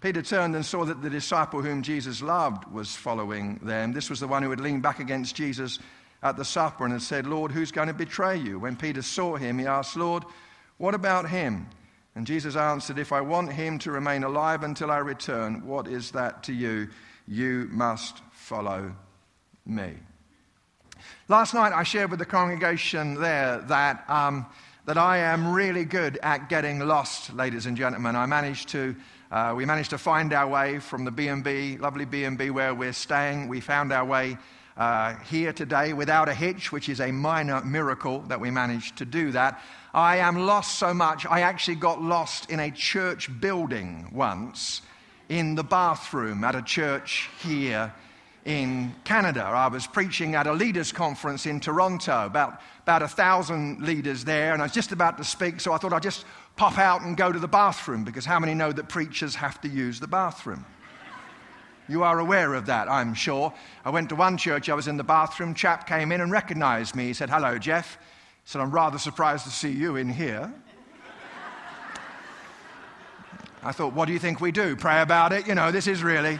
Peter 0.00 0.22
turned 0.22 0.54
and 0.54 0.64
saw 0.64 0.84
that 0.84 1.02
the 1.02 1.10
disciple 1.10 1.60
whom 1.60 1.82
Jesus 1.82 2.22
loved 2.22 2.70
was 2.70 2.94
following 2.94 3.58
them. 3.62 3.92
This 3.92 4.10
was 4.10 4.20
the 4.20 4.28
one 4.28 4.42
who 4.42 4.50
had 4.50 4.60
leaned 4.60 4.82
back 4.82 5.00
against 5.00 5.34
Jesus 5.34 5.78
at 6.22 6.36
the 6.36 6.44
supper 6.44 6.84
and 6.84 6.92
had 6.92 7.02
said, 7.02 7.26
Lord, 7.26 7.50
who's 7.50 7.72
going 7.72 7.88
to 7.88 7.94
betray 7.94 8.36
you? 8.36 8.60
When 8.60 8.76
Peter 8.76 9.02
saw 9.02 9.36
him, 9.36 9.58
he 9.58 9.66
asked, 9.66 9.96
Lord, 9.96 10.24
what 10.76 10.94
about 10.94 11.28
him? 11.28 11.68
And 12.14 12.26
Jesus 12.26 12.56
answered, 12.56 12.98
If 12.98 13.12
I 13.12 13.20
want 13.20 13.52
him 13.52 13.78
to 13.80 13.90
remain 13.90 14.22
alive 14.22 14.62
until 14.62 14.90
I 14.90 14.98
return, 14.98 15.66
what 15.66 15.88
is 15.88 16.12
that 16.12 16.42
to 16.44 16.52
you? 16.52 16.88
You 17.26 17.68
must 17.70 18.22
follow 18.48 18.90
me. 19.66 19.92
Last 21.28 21.52
night, 21.52 21.74
I 21.74 21.82
shared 21.82 22.08
with 22.08 22.18
the 22.18 22.24
congregation 22.24 23.20
there 23.20 23.58
that, 23.68 24.08
um, 24.08 24.46
that 24.86 24.96
I 24.96 25.18
am 25.18 25.52
really 25.52 25.84
good 25.84 26.18
at 26.22 26.48
getting 26.48 26.78
lost, 26.78 27.34
ladies 27.34 27.66
and 27.66 27.76
gentlemen. 27.76 28.16
I 28.16 28.24
managed 28.24 28.70
to, 28.70 28.96
uh, 29.30 29.52
we 29.54 29.66
managed 29.66 29.90
to 29.90 29.98
find 29.98 30.32
our 30.32 30.48
way 30.48 30.78
from 30.78 31.04
the 31.04 31.10
B&B, 31.10 31.76
lovely 31.76 32.06
B&B 32.06 32.48
where 32.48 32.74
we're 32.74 32.94
staying. 32.94 33.48
We 33.48 33.60
found 33.60 33.92
our 33.92 34.06
way 34.06 34.38
uh, 34.78 35.16
here 35.28 35.52
today 35.52 35.92
without 35.92 36.30
a 36.30 36.34
hitch, 36.34 36.72
which 36.72 36.88
is 36.88 37.02
a 37.02 37.12
minor 37.12 37.62
miracle 37.62 38.20
that 38.28 38.40
we 38.40 38.50
managed 38.50 38.96
to 38.96 39.04
do 39.04 39.30
that. 39.32 39.62
I 39.92 40.16
am 40.16 40.46
lost 40.46 40.78
so 40.78 40.94
much, 40.94 41.26
I 41.26 41.42
actually 41.42 41.76
got 41.76 42.00
lost 42.00 42.50
in 42.50 42.60
a 42.60 42.70
church 42.70 43.28
building 43.42 44.08
once 44.10 44.80
in 45.28 45.54
the 45.54 45.64
bathroom 45.64 46.44
at 46.44 46.54
a 46.54 46.62
church 46.62 47.28
here 47.42 47.92
in 48.44 48.94
Canada. 49.04 49.42
I 49.42 49.68
was 49.68 49.86
preaching 49.86 50.34
at 50.34 50.46
a 50.46 50.52
leaders' 50.52 50.92
conference 50.92 51.46
in 51.46 51.60
Toronto, 51.60 52.26
about, 52.26 52.60
about 52.82 53.02
a 53.02 53.08
thousand 53.08 53.82
leaders 53.82 54.24
there, 54.24 54.52
and 54.52 54.62
I 54.62 54.66
was 54.66 54.72
just 54.72 54.92
about 54.92 55.18
to 55.18 55.24
speak, 55.24 55.60
so 55.60 55.72
I 55.72 55.78
thought 55.78 55.92
I'd 55.92 56.02
just 56.02 56.24
pop 56.56 56.78
out 56.78 57.02
and 57.02 57.16
go 57.16 57.30
to 57.30 57.38
the 57.38 57.48
bathroom, 57.48 58.04
because 58.04 58.24
how 58.24 58.38
many 58.38 58.54
know 58.54 58.72
that 58.72 58.88
preachers 58.88 59.34
have 59.34 59.60
to 59.62 59.68
use 59.68 60.00
the 60.00 60.06
bathroom? 60.06 60.64
You 61.88 62.02
are 62.02 62.18
aware 62.18 62.54
of 62.54 62.66
that, 62.66 62.88
I'm 62.90 63.14
sure. 63.14 63.52
I 63.84 63.90
went 63.90 64.10
to 64.10 64.16
one 64.16 64.36
church, 64.36 64.68
I 64.68 64.74
was 64.74 64.88
in 64.88 64.96
the 64.96 65.04
bathroom, 65.04 65.54
chap 65.54 65.86
came 65.88 66.12
in 66.12 66.20
and 66.20 66.30
recognized 66.30 66.94
me. 66.94 67.06
He 67.06 67.12
said, 67.14 67.30
Hello, 67.30 67.58
Jeff. 67.58 67.96
He 68.44 68.50
said, 68.52 68.60
I'm 68.60 68.70
rather 68.70 68.98
surprised 68.98 69.44
to 69.44 69.50
see 69.50 69.70
you 69.70 69.96
in 69.96 70.08
here. 70.08 70.52
I 73.62 73.72
thought, 73.72 73.92
what 73.92 74.06
do 74.06 74.12
you 74.12 74.18
think 74.18 74.40
we 74.40 74.52
do? 74.52 74.76
Pray 74.76 75.02
about 75.02 75.32
it? 75.32 75.46
You 75.46 75.54
know, 75.54 75.72
this 75.72 75.86
is 75.86 76.02
really 76.02 76.38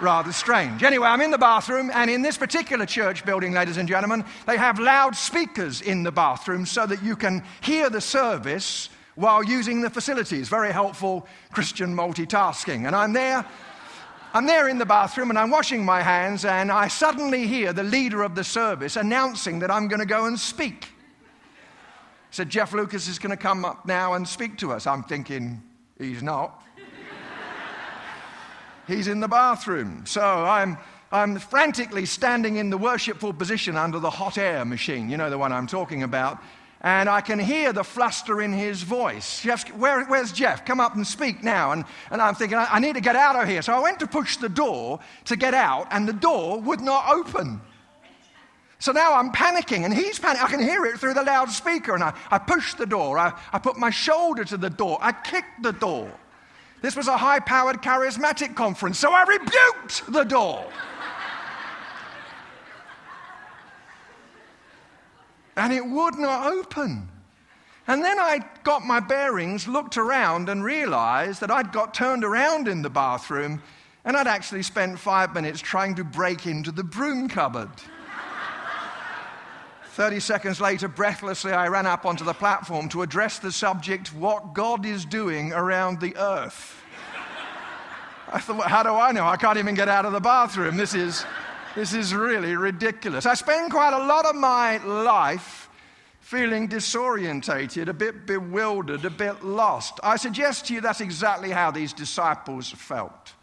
rather 0.00 0.32
strange. 0.32 0.82
Anyway, 0.82 1.06
I'm 1.06 1.20
in 1.20 1.30
the 1.30 1.38
bathroom, 1.38 1.90
and 1.92 2.10
in 2.10 2.22
this 2.22 2.36
particular 2.36 2.86
church 2.86 3.24
building, 3.24 3.52
ladies 3.52 3.76
and 3.76 3.88
gentlemen, 3.88 4.24
they 4.46 4.56
have 4.56 4.78
loudspeakers 4.78 5.80
in 5.80 6.02
the 6.02 6.12
bathroom 6.12 6.66
so 6.66 6.86
that 6.86 7.02
you 7.02 7.16
can 7.16 7.44
hear 7.60 7.90
the 7.90 8.00
service 8.00 8.88
while 9.14 9.42
using 9.42 9.80
the 9.80 9.90
facilities. 9.90 10.48
Very 10.48 10.72
helpful 10.72 11.26
Christian 11.52 11.94
multitasking. 11.94 12.86
And 12.86 12.94
I'm 12.94 13.12
there 13.12 13.44
I'm 14.34 14.46
there 14.46 14.68
in 14.68 14.76
the 14.76 14.86
bathroom 14.86 15.30
and 15.30 15.38
I'm 15.38 15.50
washing 15.50 15.84
my 15.84 16.02
hands, 16.02 16.44
and 16.44 16.70
I 16.70 16.88
suddenly 16.88 17.46
hear 17.46 17.72
the 17.72 17.82
leader 17.82 18.22
of 18.22 18.34
the 18.34 18.44
service 18.44 18.96
announcing 18.96 19.60
that 19.60 19.70
I'm 19.70 19.88
going 19.88 20.00
to 20.00 20.06
go 20.06 20.26
and 20.26 20.38
speak. 20.38 20.84
He 20.84 20.90
said, 22.32 22.50
Jeff 22.50 22.74
Lucas 22.74 23.08
is 23.08 23.18
going 23.18 23.30
to 23.30 23.42
come 23.42 23.64
up 23.64 23.86
now 23.86 24.14
and 24.14 24.28
speak 24.28 24.58
to 24.58 24.72
us. 24.72 24.86
I'm 24.86 25.02
thinking, 25.02 25.62
he's 25.98 26.22
not. 26.22 26.62
He's 28.88 29.06
in 29.06 29.20
the 29.20 29.28
bathroom. 29.28 30.04
So 30.06 30.22
I'm, 30.22 30.78
I'm 31.12 31.38
frantically 31.38 32.06
standing 32.06 32.56
in 32.56 32.70
the 32.70 32.78
worshipful 32.78 33.34
position 33.34 33.76
under 33.76 34.00
the 34.00 34.10
hot 34.10 34.38
air 34.38 34.64
machine. 34.64 35.08
You 35.08 35.16
know 35.16 35.30
the 35.30 35.38
one 35.38 35.52
I'm 35.52 35.68
talking 35.68 36.02
about 36.02 36.42
and 36.80 37.08
I 37.08 37.20
can 37.20 37.38
hear 37.38 37.72
the 37.72 37.82
fluster 37.82 38.40
in 38.40 38.52
his 38.52 38.82
voice. 38.82 39.42
Jeff, 39.42 39.68
where, 39.74 40.04
where's 40.04 40.30
Jeff? 40.30 40.64
Come 40.64 40.78
up 40.78 40.94
and 40.94 41.06
speak 41.06 41.42
now. 41.42 41.72
And, 41.72 41.84
and 42.10 42.22
I'm 42.22 42.34
thinking, 42.34 42.56
I, 42.56 42.68
I 42.72 42.78
need 42.78 42.94
to 42.94 43.00
get 43.00 43.16
out 43.16 43.34
of 43.36 43.48
here. 43.48 43.62
So 43.62 43.72
I 43.72 43.80
went 43.80 43.98
to 44.00 44.06
push 44.06 44.36
the 44.36 44.48
door 44.48 45.00
to 45.24 45.36
get 45.36 45.54
out, 45.54 45.88
and 45.90 46.06
the 46.06 46.12
door 46.12 46.60
would 46.60 46.80
not 46.80 47.10
open. 47.10 47.60
So 48.78 48.92
now 48.92 49.14
I'm 49.14 49.32
panicking, 49.32 49.84
and 49.84 49.92
he's 49.92 50.20
panicking. 50.20 50.44
I 50.44 50.48
can 50.48 50.60
hear 50.60 50.86
it 50.86 51.00
through 51.00 51.14
the 51.14 51.24
loudspeaker, 51.24 51.94
and 51.94 52.04
I, 52.04 52.14
I 52.30 52.38
push 52.38 52.74
the 52.74 52.86
door. 52.86 53.18
I, 53.18 53.32
I 53.52 53.58
put 53.58 53.76
my 53.76 53.90
shoulder 53.90 54.44
to 54.44 54.56
the 54.56 54.70
door. 54.70 54.98
I 55.00 55.10
kicked 55.10 55.62
the 55.62 55.72
door. 55.72 56.12
This 56.80 56.94
was 56.94 57.08
a 57.08 57.16
high 57.16 57.40
powered 57.40 57.82
charismatic 57.82 58.54
conference, 58.54 58.98
so 58.98 59.12
I 59.12 59.24
rebuked 59.24 60.12
the 60.12 60.24
door. 60.24 60.64
and 65.56 65.72
it 65.72 65.84
would 65.84 66.14
not 66.14 66.46
open. 66.46 67.08
And 67.88 68.04
then 68.04 68.18
I 68.20 68.40
got 68.62 68.84
my 68.84 69.00
bearings, 69.00 69.66
looked 69.66 69.96
around, 69.96 70.48
and 70.48 70.62
realized 70.62 71.40
that 71.40 71.50
I'd 71.50 71.72
got 71.72 71.94
turned 71.94 72.22
around 72.22 72.68
in 72.68 72.82
the 72.82 72.90
bathroom 72.90 73.62
and 74.04 74.16
I'd 74.16 74.26
actually 74.26 74.62
spent 74.62 74.98
five 74.98 75.34
minutes 75.34 75.60
trying 75.60 75.94
to 75.96 76.04
break 76.04 76.46
into 76.46 76.72
the 76.72 76.82
broom 76.82 77.28
cupboard. 77.28 77.68
30 79.98 80.20
seconds 80.20 80.60
later, 80.60 80.86
breathlessly, 80.86 81.50
I 81.50 81.66
ran 81.66 81.84
up 81.84 82.06
onto 82.06 82.24
the 82.24 82.32
platform 82.32 82.88
to 82.90 83.02
address 83.02 83.40
the 83.40 83.50
subject 83.50 84.14
what 84.14 84.54
God 84.54 84.86
is 84.86 85.04
doing 85.04 85.52
around 85.52 86.00
the 86.00 86.16
earth. 86.16 86.84
I 88.32 88.38
thought, 88.38 88.68
how 88.68 88.84
do 88.84 88.90
I 88.90 89.10
know? 89.10 89.26
I 89.26 89.36
can't 89.36 89.58
even 89.58 89.74
get 89.74 89.88
out 89.88 90.06
of 90.06 90.12
the 90.12 90.20
bathroom. 90.20 90.76
This 90.76 90.94
is. 90.94 91.26
This 91.74 91.94
is 91.94 92.14
really 92.14 92.56
ridiculous. 92.56 93.26
I 93.26 93.34
spend 93.34 93.70
quite 93.70 93.92
a 93.92 94.04
lot 94.04 94.24
of 94.24 94.34
my 94.34 94.78
life 94.78 95.68
feeling 96.20 96.68
disorientated, 96.68 97.88
a 97.88 97.92
bit 97.92 98.26
bewildered, 98.26 99.04
a 99.04 99.10
bit 99.10 99.44
lost. 99.44 100.00
I 100.02 100.16
suggest 100.16 100.66
to 100.66 100.74
you 100.74 100.80
that's 100.80 101.00
exactly 101.00 101.50
how 101.50 101.70
these 101.70 101.92
disciples 101.92 102.70
felt. 102.70 103.34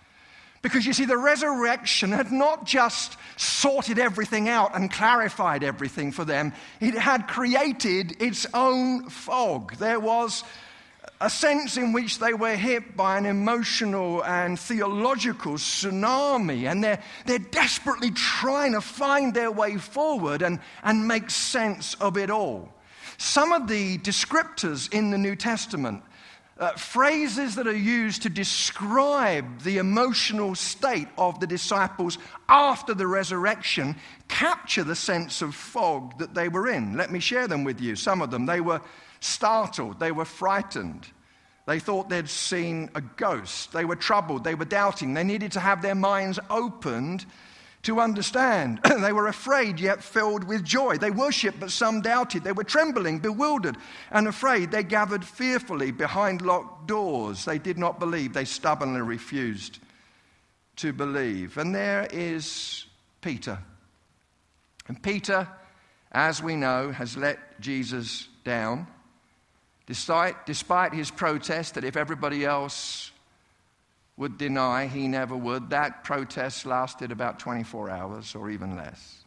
Because 0.65 0.88
you 0.88 0.93
see, 0.93 1.05
the 1.05 1.15
resurrection 1.15 2.12
had 2.12 2.31
not 2.31 2.65
just 2.65 3.17
sorted 3.38 4.00
everything 4.00 4.50
out 4.50 4.75
and 4.75 4.91
clarified 4.91 5.63
everything 5.63 6.12
for 6.12 6.25
them, 6.25 6.53
it 6.79 6.95
had 6.95 7.27
created 7.27 8.19
its 8.19 8.48
own 8.51 9.07
fog. 9.07 9.75
There 9.75 10.00
was 10.00 10.43
a 11.22 11.29
sense 11.29 11.77
in 11.77 11.93
which 11.93 12.17
they 12.17 12.34
were 12.34 12.55
hit 12.55 12.98
by 12.98 13.19
an 13.19 13.27
emotional 13.27 14.25
and 14.25 14.60
theological 14.60 15.53
tsunami, 15.53 16.67
and 16.67 16.84
they're, 16.84 17.03
they're 17.27 17.38
desperately 17.38 18.10
trying 18.10 18.72
to 18.72 18.81
find 18.81 19.36
their 19.36 19.51
way 19.51 19.77
forward 19.77 20.41
and, 20.41 20.60
and 20.81 21.07
make 21.07 21.29
sense 21.29 21.93
of 22.01 22.17
it 22.17 22.31
all. 22.31 22.74
Some 23.19 23.51
of 23.51 23.67
the 23.67 24.00
descriptors 24.00 24.91
in 24.91 25.12
the 25.12 25.19
New 25.19 25.36
Testament, 25.36 26.01
uh, 26.57 26.71
phrases 26.74 27.55
that 27.55 27.67
are 27.67 27.75
used 27.75 28.21
to 28.21 28.29
describe 28.29 29.62
the 29.62 29.77
emotional 29.77 30.55
state 30.55 31.09
of 31.17 31.39
the 31.39 31.47
disciples 31.47 32.17
after 32.47 32.93
the 32.93 33.07
resurrection, 33.07 33.95
capture 34.27 34.83
the 34.83 34.95
sense 34.95 35.41
of 35.41 35.53
fog 35.53 36.17
that 36.19 36.33
they 36.33 36.47
were 36.47 36.69
in. 36.69 36.95
Let 36.95 37.12
me 37.12 37.19
share 37.19 37.47
them 37.47 37.63
with 37.65 37.81
you. 37.81 37.95
Some 37.95 38.21
of 38.21 38.31
them. 38.31 38.45
They 38.45 38.62
were 38.62 38.81
startled, 39.19 40.00
they 40.00 40.12
were 40.12 40.25
frightened. 40.25 41.07
They 41.67 41.79
thought 41.79 42.09
they'd 42.09 42.29
seen 42.29 42.91
a 42.93 43.01
ghost. 43.01 43.74
They 43.74 43.85
were 43.85 43.95
troubled. 43.95 44.43
They 44.43 44.53
were 44.53 44.65
doubting. 44.65 45.15
They 45.15 45.24
needed 45.24 45.51
to 45.53 45.59
have 45.59 45.81
their 45.81 45.95
minds 45.95 46.39
opened 46.51 47.25
to 47.85 47.99
understand. 47.99 48.79
they 49.01 49.13
were 49.13 49.27
afraid, 49.27 49.79
yet 49.79 50.03
filled 50.03 50.43
with 50.43 50.63
joy. 50.63 50.97
They 50.97 51.11
worshipped, 51.11 51.59
but 51.59 51.71
some 51.71 52.01
doubted. 52.01 52.43
They 52.43 52.51
were 52.51 52.63
trembling, 52.63 53.19
bewildered, 53.19 53.77
and 54.11 54.27
afraid. 54.27 54.71
They 54.71 54.83
gathered 54.83 55.23
fearfully 55.23 55.91
behind 55.91 56.41
locked 56.41 56.87
doors. 56.87 57.45
They 57.45 57.57
did 57.57 57.77
not 57.77 57.99
believe. 57.99 58.33
They 58.33 58.45
stubbornly 58.45 59.01
refused 59.01 59.79
to 60.77 60.93
believe. 60.93 61.57
And 61.57 61.73
there 61.73 62.07
is 62.11 62.85
Peter. 63.21 63.59
And 64.87 65.01
Peter, 65.01 65.47
as 66.11 66.43
we 66.43 66.55
know, 66.55 66.91
has 66.91 67.15
let 67.15 67.59
Jesus 67.61 68.27
down. 68.43 68.87
Despite, 69.87 70.45
despite 70.45 70.93
his 70.93 71.11
protest 71.11 71.75
that 71.75 71.83
if 71.83 71.95
everybody 71.95 72.43
else 72.45 73.11
would 74.17 74.38
deny, 74.38 74.88
he 74.88 75.07
never 75.07 75.36
would, 75.36 75.69
that 75.72 76.03
protest 76.03 76.65
lasted 76.65 77.12
about 77.12 77.39
24 77.39 77.89
hours 77.89 78.34
or 78.36 78.50
even 78.50 78.75
less. 78.75 79.24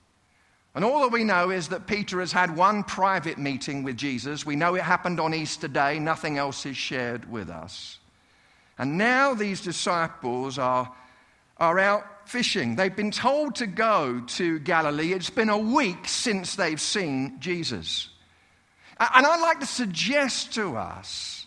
And 0.75 0.85
all 0.85 1.03
that 1.03 1.13
we 1.13 1.25
know 1.25 1.51
is 1.51 1.69
that 1.69 1.87
Peter 1.87 2.21
has 2.21 2.33
had 2.33 2.57
one 2.57 2.85
private 2.85 3.39
meeting 3.39 3.83
with 3.83 3.97
Jesus. 3.97 4.47
We 4.47 4.57
know 4.57 4.75
it 4.77 4.83
happened 4.83 5.21
on 5.21 5.35
Easter 5.35 5.69
Day, 5.69 5.99
nothing 5.99 6.39
else 6.39 6.65
is 6.65 6.77
shared 6.77 7.31
with 7.31 7.51
us. 7.51 7.99
And 8.79 8.97
now 8.97 9.35
these 9.35 9.61
disciples 9.61 10.59
are, 10.59 10.93
are 11.57 11.79
out 11.79 12.29
fishing. 12.29 12.77
They've 12.77 12.95
been 12.95 13.11
told 13.11 13.57
to 13.57 13.67
go 13.67 14.21
to 14.21 14.59
Galilee. 14.61 15.13
It's 15.13 15.31
been 15.31 15.49
a 15.49 15.59
week 15.59 16.07
since 16.07 16.55
they've 16.55 16.81
seen 16.81 17.41
Jesus. 17.41 18.09
And 19.01 19.27
I'd 19.27 19.43
like 19.43 19.61
to 19.61 19.67
suggest 19.67 20.55
to 20.55 20.77
us 20.77 21.38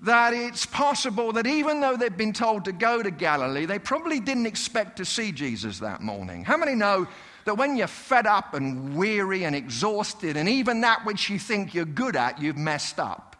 that 0.00 0.34
it's 0.34 0.66
possible 0.66 1.32
that 1.32 1.46
even 1.46 1.80
though 1.80 1.96
they've 1.96 2.16
been 2.16 2.32
told 2.32 2.66
to 2.66 2.72
go 2.72 3.02
to 3.02 3.10
Galilee, 3.10 3.64
they 3.64 3.78
probably 3.78 4.20
didn't 4.20 4.46
expect 4.46 4.96
to 4.98 5.04
see 5.04 5.32
Jesus 5.32 5.78
that 5.78 6.02
morning. 6.02 6.44
How 6.44 6.56
many 6.56 6.74
know 6.74 7.06
that 7.44 7.56
when 7.56 7.76
you're 7.76 7.86
fed 7.86 8.26
up 8.26 8.54
and 8.54 8.96
weary 8.96 9.44
and 9.44 9.54
exhausted, 9.54 10.36
and 10.36 10.48
even 10.48 10.80
that 10.82 11.04
which 11.04 11.30
you 11.30 11.38
think 11.38 11.74
you're 11.74 11.84
good 11.84 12.16
at, 12.16 12.40
you've 12.40 12.56
messed 12.56 12.98
up? 12.98 13.36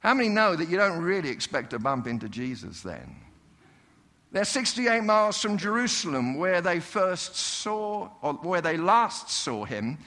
How 0.00 0.14
many 0.14 0.28
know 0.28 0.56
that 0.56 0.68
you 0.68 0.76
don't 0.76 1.02
really 1.02 1.28
expect 1.28 1.70
to 1.70 1.78
bump 1.78 2.06
into 2.06 2.28
Jesus 2.28 2.80
then? 2.80 3.16
They're 4.32 4.44
68 4.44 5.02
miles 5.02 5.40
from 5.42 5.58
Jerusalem, 5.58 6.36
where 6.36 6.60
they 6.60 6.80
first 6.80 7.34
saw, 7.34 8.08
or 8.22 8.34
where 8.34 8.60
they 8.60 8.76
last 8.76 9.28
saw 9.28 9.64
him. 9.64 9.98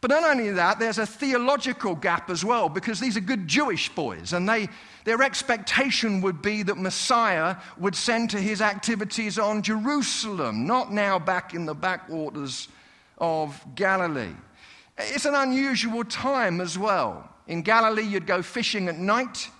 But 0.00 0.10
not 0.10 0.24
only 0.24 0.50
that, 0.52 0.78
there's 0.78 0.98
a 0.98 1.06
theological 1.06 1.94
gap 1.94 2.30
as 2.30 2.44
well 2.44 2.68
because 2.68 3.00
these 3.00 3.16
are 3.16 3.20
good 3.20 3.46
Jewish 3.46 3.94
boys 3.94 4.32
and 4.32 4.48
they, 4.48 4.68
their 5.04 5.22
expectation 5.22 6.22
would 6.22 6.40
be 6.40 6.62
that 6.62 6.78
Messiah 6.78 7.56
would 7.76 7.94
center 7.94 8.38
his 8.38 8.62
activities 8.62 9.38
on 9.38 9.62
Jerusalem, 9.62 10.66
not 10.66 10.90
now 10.90 11.18
back 11.18 11.52
in 11.52 11.66
the 11.66 11.74
backwaters 11.74 12.68
of 13.18 13.62
Galilee. 13.74 14.34
It's 14.96 15.26
an 15.26 15.34
unusual 15.34 16.04
time 16.04 16.60
as 16.60 16.78
well. 16.78 17.28
In 17.46 17.62
Galilee, 17.62 18.02
you'd 18.02 18.26
go 18.26 18.42
fishing 18.42 18.88
at 18.88 18.96
night 18.96 19.50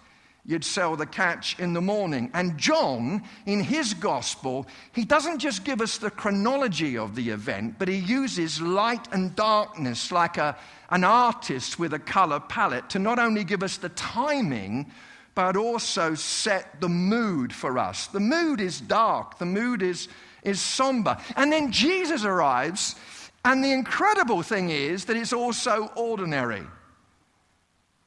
you'd 0.45 0.65
sell 0.65 0.97
the 0.97 1.07
catch 1.07 1.59
in 1.59 1.73
the 1.75 1.81
morning. 1.81 2.31
And 2.35 2.59
John, 2.59 3.23
in 3.47 3.61
his 3.61 3.95
gospel, 3.95 4.67
he 4.93 5.05
doesn't 5.05 5.39
just 5.39 5.65
give 5.65 5.81
us 5.81 5.99
the 5.99 6.11
chronology 6.11 6.97
of 6.97 7.15
the 7.15 7.31
event, 7.31 7.77
but 7.79 7.89
he 7.89 7.97
uses 7.97 8.61
light 8.61 9.07
and 9.13 9.37
darkness 9.37 10.11
like 10.11 10.39
a, 10.39 10.57
an 10.91 11.05
artist 11.05 11.79
with 11.79 11.93
a 11.93 11.99
color 11.99 12.41
palette 12.41 12.91
to 12.91 12.99
not 12.99 13.19
only 13.19 13.45
give 13.45 13.63
us 13.63 13.77
the 13.77 13.91
timing, 13.91 14.91
but 15.35 15.57
also 15.57 16.15
set 16.15 16.81
the 16.81 16.89
mood 16.89 17.53
for 17.53 17.79
us. 17.79 18.07
The 18.09 18.21
mood 18.21 18.61
is 18.61 18.81
dark, 18.81 19.39
the 19.39 19.47
mood 19.47 19.83
is, 19.83 20.09
is 20.43 20.61
somber. 20.61 21.17
And 21.37 21.53
then 21.53 21.71
Jesus 21.71 22.25
arrives, 22.25 22.97
and 23.45 23.63
the 23.63 23.73
incredible 23.73 24.43
thing 24.43 24.71
is 24.71 25.05
that 25.05 25.17
it's 25.17 25.33
also 25.33 25.91
ordinary. 25.97 26.67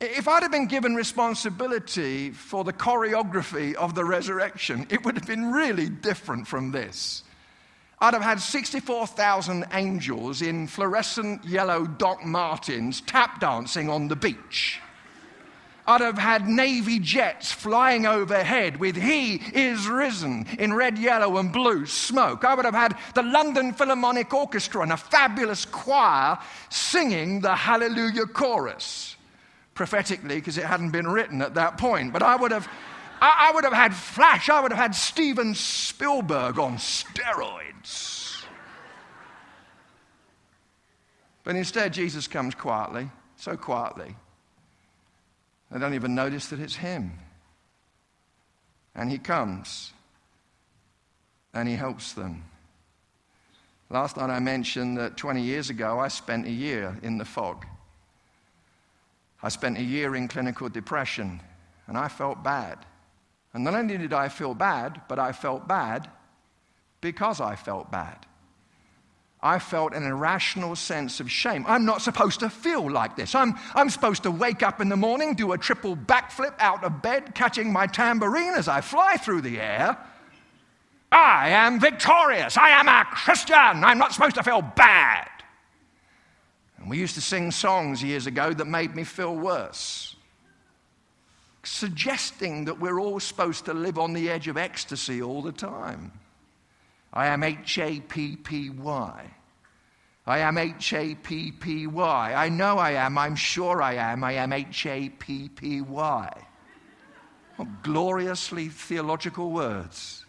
If 0.05 0.27
I'd 0.27 0.43
have 0.43 0.51
been 0.51 0.65
given 0.65 0.95
responsibility 0.95 2.31
for 2.31 2.65
the 2.65 2.73
choreography 2.73 3.73
of 3.75 3.95
the 3.95 4.03
resurrection, 4.03 4.85
it 4.89 5.05
would 5.05 5.15
have 5.15 5.25
been 5.25 5.53
really 5.53 5.87
different 5.87 6.45
from 6.45 6.71
this. 6.71 7.23
I'd 8.01 8.13
have 8.13 8.21
had 8.21 8.41
64,000 8.41 9.65
angels 9.71 10.41
in 10.41 10.67
fluorescent 10.67 11.45
yellow 11.45 11.85
Doc 11.85 12.25
Martens 12.25 12.99
tap 12.99 13.39
dancing 13.39 13.89
on 13.89 14.09
the 14.09 14.17
beach. 14.17 14.81
I'd 15.87 16.01
have 16.01 16.17
had 16.17 16.49
Navy 16.49 16.99
jets 16.99 17.53
flying 17.53 18.05
overhead 18.05 18.81
with 18.81 18.97
He 18.97 19.35
is 19.53 19.87
risen 19.87 20.47
in 20.59 20.73
red, 20.73 20.97
yellow, 20.97 21.37
and 21.37 21.53
blue 21.53 21.85
smoke. 21.85 22.43
I 22.43 22.55
would 22.55 22.65
have 22.65 22.73
had 22.73 22.97
the 23.15 23.23
London 23.23 23.71
Philharmonic 23.71 24.33
Orchestra 24.33 24.81
and 24.81 24.91
a 24.91 24.97
fabulous 24.97 25.63
choir 25.63 26.39
singing 26.67 27.39
the 27.39 27.55
Hallelujah 27.55 28.25
chorus 28.25 29.15
prophetically 29.73 30.35
because 30.35 30.57
it 30.57 30.65
hadn't 30.65 30.91
been 30.91 31.07
written 31.07 31.41
at 31.41 31.55
that 31.55 31.77
point. 31.77 32.13
But 32.13 32.23
I 32.23 32.35
would 32.35 32.51
have. 32.51 32.67
I, 33.21 33.49
I 33.49 33.55
would 33.55 33.63
have 33.63 33.73
had 33.73 33.93
Flash, 33.93 34.49
I 34.49 34.59
would 34.59 34.71
have 34.71 34.79
had 34.79 34.95
Steven 34.95 35.55
Spielberg 35.55 36.59
on 36.59 36.75
steroids. 36.75 38.43
But 41.43 41.55
instead, 41.55 41.93
Jesus 41.93 42.27
comes 42.27 42.55
quietly, 42.55 43.09
so 43.37 43.55
quietly, 43.55 44.15
they 45.71 45.79
don't 45.79 45.93
even 45.93 46.15
notice 46.15 46.47
that 46.47 46.59
it's 46.59 46.75
him. 46.75 47.13
And 48.95 49.09
he 49.09 49.17
comes 49.17 49.91
and 51.53 51.67
he 51.67 51.75
helps 51.75 52.13
them. 52.13 52.43
Last 53.89 54.17
night 54.17 54.29
I 54.29 54.39
mentioned 54.39 54.97
that 54.97 55.17
20 55.17 55.41
years 55.41 55.69
ago 55.69 55.99
I 55.99 56.07
spent 56.07 56.47
a 56.47 56.51
year 56.51 56.97
in 57.03 57.17
the 57.17 57.25
fog. 57.25 57.65
I 59.43 59.49
spent 59.49 59.77
a 59.77 59.83
year 59.83 60.15
in 60.15 60.29
clinical 60.29 60.69
depression 60.69 61.41
and 61.87 61.97
I 61.97 62.07
felt 62.07 62.43
bad. 62.43 62.79
And 63.53 63.63
not 63.63 63.75
only 63.75 63.97
did 63.97 64.13
I 64.13 64.29
feel 64.29 64.55
bad, 64.55 65.01
but 65.09 65.19
I 65.19 65.33
felt 65.33 65.67
bad 65.67 66.09
because 67.01 67.41
I 67.41 67.55
felt 67.55 67.91
bad. 67.91 68.25
I 69.41 69.59
felt 69.59 69.93
an 69.93 70.03
irrational 70.03 70.77
sense 70.77 71.19
of 71.19 71.29
shame. 71.29 71.65
I'm 71.67 71.83
not 71.83 72.01
supposed 72.01 72.39
to 72.39 72.49
feel 72.49 72.89
like 72.89 73.17
this. 73.17 73.35
I'm, 73.35 73.55
I'm 73.75 73.89
supposed 73.89 74.23
to 74.23 74.31
wake 74.31 74.63
up 74.63 74.79
in 74.79 74.87
the 74.87 74.95
morning, 74.95 75.35
do 75.35 75.51
a 75.51 75.57
triple 75.57 75.97
backflip 75.97 76.55
out 76.59 76.85
of 76.85 77.01
bed, 77.01 77.35
catching 77.35 77.71
my 77.71 77.85
tambourine 77.85 78.53
as 78.53 78.69
I 78.69 78.79
fly 78.79 79.17
through 79.17 79.41
the 79.41 79.59
air. 79.59 79.97
I 81.11 81.49
am 81.49 81.81
victorious. 81.81 82.55
I 82.57 82.69
am 82.69 82.87
a 82.87 83.03
Christian. 83.11 83.55
I'm 83.55 83.97
not 83.97 84.13
supposed 84.13 84.35
to 84.35 84.43
feel 84.43 84.61
bad. 84.61 85.27
And 86.83 86.89
we 86.89 86.97
used 86.97 87.15
to 87.15 87.21
sing 87.21 87.49
songs 87.49 88.03
years 88.03 88.27
ago 88.27 88.53
that 88.53 88.65
made 88.65 88.93
me 88.93 89.05
feel 89.05 89.33
worse, 89.33 90.17
suggesting 91.63 92.65
that 92.65 92.77
we're 92.77 92.99
all 92.99 93.21
supposed 93.21 93.63
to 93.65 93.73
live 93.73 93.97
on 93.97 94.11
the 94.11 94.29
edge 94.29 94.49
of 94.49 94.57
ecstasy 94.57 95.21
all 95.21 95.41
the 95.41 95.53
time. 95.53 96.11
I 97.13 97.27
am 97.27 97.41
H 97.41 97.77
A 97.77 98.01
P 98.01 98.35
P 98.35 98.69
Y. 98.69 99.31
I 100.27 100.39
am 100.39 100.57
H 100.57 100.91
A 100.91 101.15
P 101.15 101.53
P 101.53 101.87
Y. 101.87 102.33
I 102.33 102.49
know 102.49 102.77
I 102.77 102.91
am. 102.91 103.17
I'm 103.17 103.37
sure 103.37 103.81
I 103.81 103.93
am. 103.93 104.21
I 104.21 104.33
am 104.33 104.51
H 104.51 104.85
A 104.85 105.07
P 105.07 105.47
P 105.47 105.79
Y. 105.79 106.47
What 107.55 107.81
gloriously 107.83 108.67
theological 108.67 109.51
words. 109.51 110.22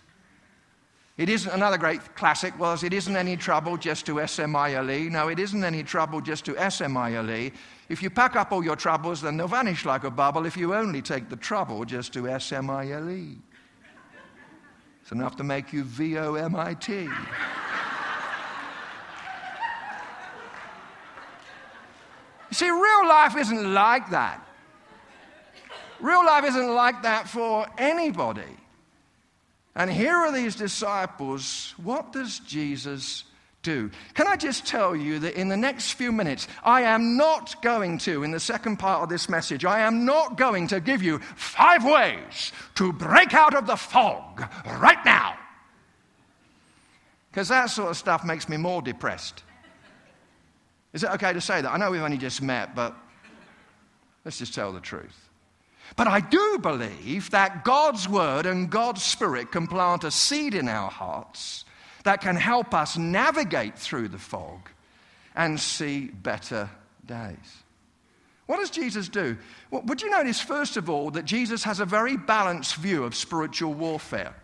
It 1.17 1.29
isn't 1.29 1.51
another 1.53 1.79
great 1.79 2.17
classic 2.17 2.59
was 2.59 2.83
it 2.83 2.93
isn't 2.93 3.17
any 3.17 3.37
trouble 3.37 3.77
just 3.77 4.05
to 4.07 4.27
SMILE. 4.27 5.11
No, 5.11 5.29
it 5.29 5.39
isn't 5.39 5.63
any 5.63 5.85
trouble 5.85 6.21
just 6.21 6.45
to 6.47 6.71
SMILE. 6.71 7.53
If 7.89 8.03
you 8.03 8.11
pack 8.11 8.35
up 8.35 8.51
all 8.51 8.65
your 8.65 8.75
troubles, 8.75 9.23
then 9.23 9.37
they'll 9.37 9.47
vanish 9.47 9.85
like 9.85 10.03
a 10.03 10.11
bubble 10.11 10.45
if 10.45 10.57
you 10.57 10.75
only 10.75 11.03
take 11.03 11.29
the 11.29 11.37
trouble 11.37 11.85
just 11.85 12.13
to 12.15 12.27
SMILE. 12.41 13.37
It's 15.03 15.13
enough 15.13 15.37
to 15.37 15.45
make 15.45 15.73
you 15.73 15.85
VOMIT. 15.85 16.89
You 22.51 22.57
see, 22.57 22.71
real 22.71 23.07
life 23.07 23.37
isn't 23.37 23.73
like 23.73 24.11
that. 24.11 24.41
Real 26.01 26.25
life 26.27 26.45
isn't 26.45 26.75
like 26.75 27.03
that 27.03 27.29
for 27.29 27.67
anybody. 27.79 28.57
And 29.75 29.91
here 29.91 30.15
are 30.15 30.33
these 30.33 30.55
disciples. 30.55 31.75
What 31.83 32.13
does 32.13 32.39
Jesus 32.41 33.25
do. 33.65 33.91
Can 34.13 34.29
I 34.29 34.37
just 34.37 34.65
tell 34.65 34.95
you 34.95 35.19
that 35.21 35.35
in 35.35 35.49
the 35.49 35.57
next 35.57 35.93
few 35.93 36.13
minutes, 36.13 36.47
I 36.63 36.83
am 36.83 37.17
not 37.17 37.61
going 37.63 37.99
to, 37.99 38.23
in 38.23 38.31
the 38.31 38.39
second 38.39 38.77
part 38.77 39.03
of 39.03 39.09
this 39.09 39.29
message, 39.29 39.65
I 39.65 39.81
am 39.81 40.05
not 40.05 40.37
going 40.37 40.69
to 40.69 40.79
give 40.79 41.03
you 41.03 41.19
five 41.19 41.85
ways 41.85 42.53
to 42.77 42.93
break 42.93 43.35
out 43.35 43.55
of 43.55 43.67
the 43.67 43.77
fog 43.77 44.47
right 44.67 45.05
now. 45.05 45.37
Because 47.31 47.49
that 47.49 47.67
sort 47.67 47.91
of 47.91 47.97
stuff 47.97 48.25
makes 48.25 48.49
me 48.49 48.57
more 48.57 48.81
depressed. 48.81 49.43
Is 50.93 51.03
it 51.03 51.11
okay 51.11 51.33
to 51.33 51.41
say 51.41 51.61
that? 51.61 51.73
I 51.73 51.77
know 51.77 51.91
we've 51.91 52.03
only 52.03 52.19
just 52.19 52.41
met, 52.41 52.77
but 52.77 52.95
let's 54.25 54.39
just 54.39 54.55
tell 54.55 54.73
the 54.73 54.81
truth. 54.81 55.24
But 55.97 56.07
I 56.07 56.21
do 56.21 56.59
believe 56.61 57.31
that 57.31 57.65
God's 57.65 58.09
Word 58.09 58.47
and 58.47 58.71
God's 58.71 59.03
Spirit 59.03 59.53
can 59.53 59.67
plant 59.67 60.05
a 60.05 60.11
seed 60.11 60.55
in 60.55 60.69
our 60.69 60.91
hearts 60.91 61.65
that 62.05 62.21
can 62.21 62.37
help 62.37 62.75
us 62.75 62.97
navigate 62.97 63.79
through 63.79 64.09
the 64.09 64.19
fog 64.19 64.69
and 65.35 65.59
see 65.59 66.07
better 66.07 66.69
days. 67.07 67.63
What 68.47 68.59
does 68.59 68.71
Jesus 68.71 69.09
do? 69.09 69.39
Well, 69.71 69.83
would 69.83 70.03
you 70.03 70.11
notice, 70.11 70.41
first 70.41 70.77
of 70.77 70.91
all, 70.91 71.11
that 71.13 71.25
Jesus 71.25 71.65
has 71.65 71.81
a 71.81 71.87
very 71.87 72.17
balanced 72.17 72.77
view 72.77 73.05
of 73.05 73.15
spiritual 73.15 73.73
warfare? 73.73 74.35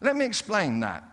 Let 0.00 0.16
me 0.16 0.24
explain 0.24 0.80
that. 0.80 1.04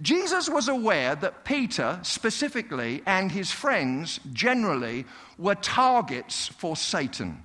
Jesus 0.00 0.48
was 0.48 0.68
aware 0.68 1.14
that 1.16 1.44
Peter, 1.44 1.98
specifically, 2.02 3.02
and 3.04 3.30
his 3.30 3.50
friends 3.50 4.18
generally, 4.32 5.04
were 5.36 5.54
targets 5.56 6.48
for 6.48 6.74
Satan. 6.74 7.42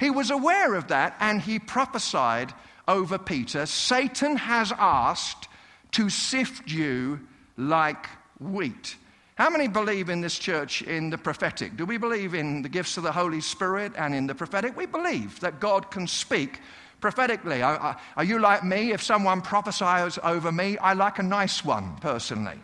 He 0.00 0.08
was 0.08 0.30
aware 0.30 0.74
of 0.74 0.88
that 0.88 1.14
and 1.20 1.42
he 1.42 1.58
prophesied 1.58 2.54
over 2.88 3.18
Peter 3.18 3.66
Satan 3.66 4.36
has 4.36 4.72
asked 4.76 5.46
to 5.92 6.08
sift 6.08 6.68
you 6.68 7.20
like 7.56 8.06
wheat. 8.40 8.96
How 9.34 9.50
many 9.50 9.68
believe 9.68 10.08
in 10.08 10.22
this 10.22 10.38
church 10.38 10.82
in 10.82 11.10
the 11.10 11.18
prophetic? 11.18 11.76
Do 11.76 11.84
we 11.84 11.98
believe 11.98 12.34
in 12.34 12.62
the 12.62 12.68
gifts 12.68 12.96
of 12.96 13.02
the 13.02 13.12
Holy 13.12 13.40
Spirit 13.40 13.92
and 13.96 14.14
in 14.14 14.26
the 14.26 14.34
prophetic? 14.34 14.76
We 14.76 14.86
believe 14.86 15.40
that 15.40 15.60
God 15.60 15.90
can 15.90 16.06
speak 16.06 16.60
prophetically. 17.00 17.62
Are, 17.62 17.96
you 18.24 18.38
like 18.38 18.64
me? 18.64 18.92
If 18.92 19.02
someone 19.02 19.42
prophesies 19.42 20.18
over 20.22 20.50
me, 20.50 20.78
I 20.78 20.94
like 20.94 21.18
a 21.18 21.22
nice 21.22 21.64
one 21.64 21.96
personally. 21.96 22.58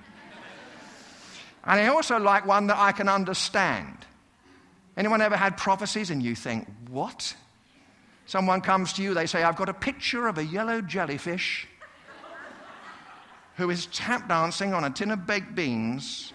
and 1.64 1.80
I 1.80 1.86
also 1.88 2.18
like 2.18 2.46
one 2.46 2.66
that 2.68 2.78
I 2.78 2.92
can 2.92 3.08
understand. 3.08 4.05
Anyone 4.96 5.20
ever 5.20 5.36
had 5.36 5.56
prophecies 5.56 6.10
and 6.10 6.22
you 6.22 6.34
think, 6.34 6.66
what? 6.88 7.34
Someone 8.24 8.60
comes 8.60 8.92
to 8.94 9.02
you, 9.02 9.14
they 9.14 9.26
say, 9.26 9.42
I've 9.42 9.56
got 9.56 9.68
a 9.68 9.74
picture 9.74 10.26
of 10.26 10.38
a 10.38 10.44
yellow 10.44 10.80
jellyfish 10.80 11.68
who 13.56 13.70
is 13.70 13.86
tap 13.86 14.28
dancing 14.28 14.74
on 14.74 14.84
a 14.84 14.90
tin 14.90 15.10
of 15.10 15.26
baked 15.26 15.54
beans, 15.54 16.32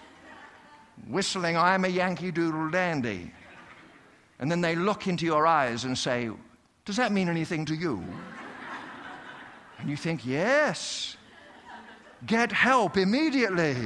whistling, 1.08 1.56
I'm 1.56 1.84
a 1.84 1.88
Yankee 1.88 2.30
Doodle 2.30 2.70
Dandy. 2.70 3.32
And 4.38 4.50
then 4.50 4.60
they 4.60 4.74
look 4.74 5.06
into 5.06 5.24
your 5.24 5.46
eyes 5.46 5.84
and 5.84 5.96
say, 5.96 6.30
Does 6.84 6.96
that 6.96 7.12
mean 7.12 7.28
anything 7.28 7.64
to 7.66 7.74
you? 7.74 8.02
And 9.78 9.88
you 9.90 9.96
think, 9.96 10.24
Yes. 10.26 11.16
Get 12.24 12.52
help 12.52 12.96
immediately. 12.96 13.76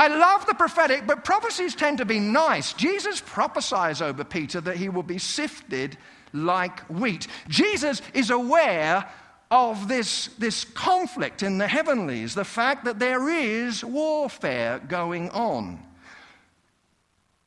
I 0.00 0.08
love 0.08 0.46
the 0.46 0.54
prophetic, 0.54 1.06
but 1.06 1.26
prophecies 1.26 1.74
tend 1.74 1.98
to 1.98 2.06
be 2.06 2.18
nice. 2.18 2.72
Jesus 2.72 3.20
prophesies 3.20 4.00
over 4.00 4.24
Peter 4.24 4.58
that 4.62 4.78
he 4.78 4.88
will 4.88 5.02
be 5.02 5.18
sifted 5.18 5.98
like 6.32 6.80
wheat. 6.88 7.26
Jesus 7.48 8.00
is 8.14 8.30
aware 8.30 9.06
of 9.50 9.88
this, 9.88 10.28
this 10.38 10.64
conflict 10.64 11.42
in 11.42 11.58
the 11.58 11.68
heavenlies, 11.68 12.34
the 12.34 12.46
fact 12.46 12.86
that 12.86 12.98
there 12.98 13.28
is 13.28 13.84
warfare 13.84 14.78
going 14.78 15.28
on. 15.32 15.84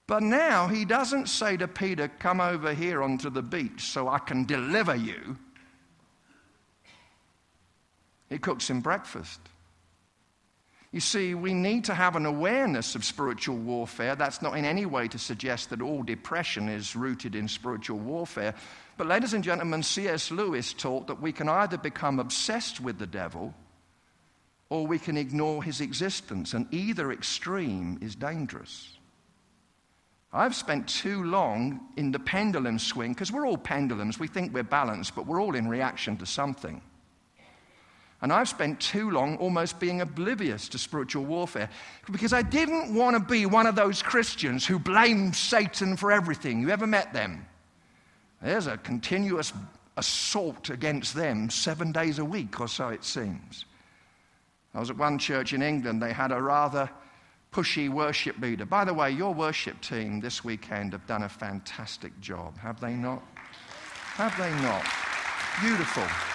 But 0.05 0.21
now 0.21 0.67
he 0.67 0.85
doesn't 0.85 1.29
say 1.29 1.57
to 1.57 1.67
Peter, 1.67 2.07
Come 2.07 2.39
over 2.39 2.75
here 2.75 3.01
onto 3.01 3.31
the 3.31 3.41
beach 3.41 3.81
so 3.81 4.07
I 4.07 4.19
can 4.19 4.45
deliver 4.45 4.95
you. 4.95 5.39
He 8.29 8.37
cooks 8.37 8.69
him 8.69 8.81
breakfast. 8.81 9.39
You 10.93 10.99
see, 10.99 11.33
we 11.33 11.55
need 11.55 11.85
to 11.85 11.95
have 11.95 12.15
an 12.15 12.27
awareness 12.27 12.93
of 12.93 13.03
spiritual 13.03 13.57
warfare. 13.57 14.15
That's 14.15 14.43
not 14.43 14.55
in 14.55 14.63
any 14.63 14.85
way 14.85 15.07
to 15.07 15.17
suggest 15.17 15.71
that 15.71 15.81
all 15.81 16.03
depression 16.03 16.69
is 16.69 16.95
rooted 16.95 17.33
in 17.33 17.47
spiritual 17.47 17.97
warfare. 17.97 18.53
But, 18.95 19.07
ladies 19.07 19.33
and 19.33 19.43
gentlemen, 19.43 19.81
C.S. 19.81 20.29
Lewis 20.29 20.71
taught 20.71 21.07
that 21.07 21.19
we 21.19 21.31
can 21.31 21.49
either 21.49 21.79
become 21.79 22.19
obsessed 22.19 22.79
with 22.79 22.99
the 22.99 23.07
devil 23.07 23.55
or 24.69 24.85
we 24.85 24.99
can 24.99 25.17
ignore 25.17 25.63
his 25.63 25.81
existence, 25.81 26.53
and 26.53 26.71
either 26.71 27.11
extreme 27.11 27.97
is 28.01 28.15
dangerous. 28.15 28.97
I've 30.31 30.55
spent 30.55 30.87
too 30.87 31.23
long 31.23 31.79
in 31.97 32.11
the 32.11 32.19
pendulum 32.19 32.77
swing 32.77 33.13
because 33.13 33.31
we're 33.31 33.47
all 33.47 33.57
pendulums. 33.57 34.19
We 34.19 34.27
think 34.27 34.53
we're 34.53 34.63
balanced, 34.63 35.15
but 35.15 35.25
we're 35.25 35.41
all 35.41 35.55
in 35.55 35.67
reaction 35.67 36.17
to 36.17 36.25
something. 36.27 36.81
And 38.23 38.31
I've 38.31 38.47
spent 38.47 38.79
too 38.79 39.11
long 39.11 39.35
almost 39.35 39.81
being 39.81 39.99
oblivious 39.99 40.69
to 40.69 40.77
spiritual 40.77 41.25
warfare 41.25 41.69
because 42.09 42.31
I 42.31 42.41
didn't 42.41 42.95
want 42.95 43.17
to 43.17 43.19
be 43.19 43.45
one 43.45 43.67
of 43.67 43.75
those 43.75 44.01
Christians 44.01 44.65
who 44.65 44.79
blame 44.79 45.33
Satan 45.33 45.97
for 45.97 46.09
everything. 46.09 46.61
You 46.61 46.69
ever 46.69 46.87
met 46.87 47.11
them? 47.11 47.45
There's 48.41 48.67
a 48.67 48.77
continuous 48.77 49.51
assault 49.97 50.69
against 50.69 51.13
them 51.13 51.49
seven 51.49 51.91
days 51.91 52.17
a 52.17 52.23
week, 52.23 52.61
or 52.61 52.69
so 52.69 52.87
it 52.87 53.03
seems. 53.03 53.65
I 54.73 54.79
was 54.79 54.89
at 54.89 54.97
one 54.97 55.19
church 55.19 55.51
in 55.51 55.61
England, 55.61 56.01
they 56.01 56.13
had 56.13 56.31
a 56.31 56.41
rather 56.41 56.89
pushy 57.51 57.89
worship 57.89 58.39
leader. 58.39 58.65
By 58.65 58.85
the 58.85 58.93
way, 58.93 59.11
your 59.11 59.33
worship 59.33 59.81
team 59.81 60.21
this 60.21 60.45
weekend 60.45 60.93
have 60.93 61.05
done 61.07 61.23
a 61.23 61.29
fantastic 61.29 62.17
job, 62.21 62.57
have 62.57 62.79
they 62.79 62.93
not? 62.93 63.21
Have 64.15 64.35
they 64.37 64.49
not? 64.61 64.85
Beautiful. 65.61 66.32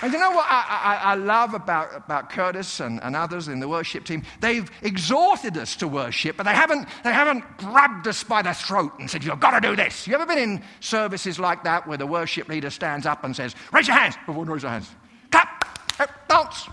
And 0.00 0.12
you 0.12 0.18
know 0.20 0.30
what 0.30 0.46
I, 0.48 0.64
I, 1.02 1.12
I 1.12 1.14
love 1.16 1.54
about, 1.54 1.96
about 1.96 2.30
Curtis 2.30 2.78
and, 2.78 3.02
and 3.02 3.16
others 3.16 3.48
in 3.48 3.58
the 3.58 3.66
worship 3.66 4.04
team? 4.04 4.22
They've 4.40 4.70
exhorted 4.82 5.58
us 5.58 5.74
to 5.76 5.88
worship, 5.88 6.36
but 6.36 6.44
they 6.44 6.54
haven't, 6.54 6.88
they 7.02 7.12
haven't 7.12 7.44
grabbed 7.58 8.06
us 8.06 8.22
by 8.22 8.42
the 8.42 8.54
throat 8.54 8.92
and 9.00 9.10
said, 9.10 9.24
You've 9.24 9.40
got 9.40 9.60
to 9.60 9.68
do 9.68 9.74
this. 9.74 10.06
You 10.06 10.14
ever 10.14 10.26
been 10.26 10.38
in 10.38 10.62
services 10.78 11.40
like 11.40 11.64
that 11.64 11.88
where 11.88 11.98
the 11.98 12.06
worship 12.06 12.48
leader 12.48 12.70
stands 12.70 13.06
up 13.06 13.24
and 13.24 13.34
says, 13.34 13.56
Raise 13.72 13.88
your 13.88 13.96
hands? 13.96 14.14
Oh, 14.18 14.30
everyone 14.30 14.48
raise 14.48 14.62
their 14.62 14.70
hands. 14.70 14.88
Clap, 15.32 16.28
dance. 16.28 16.68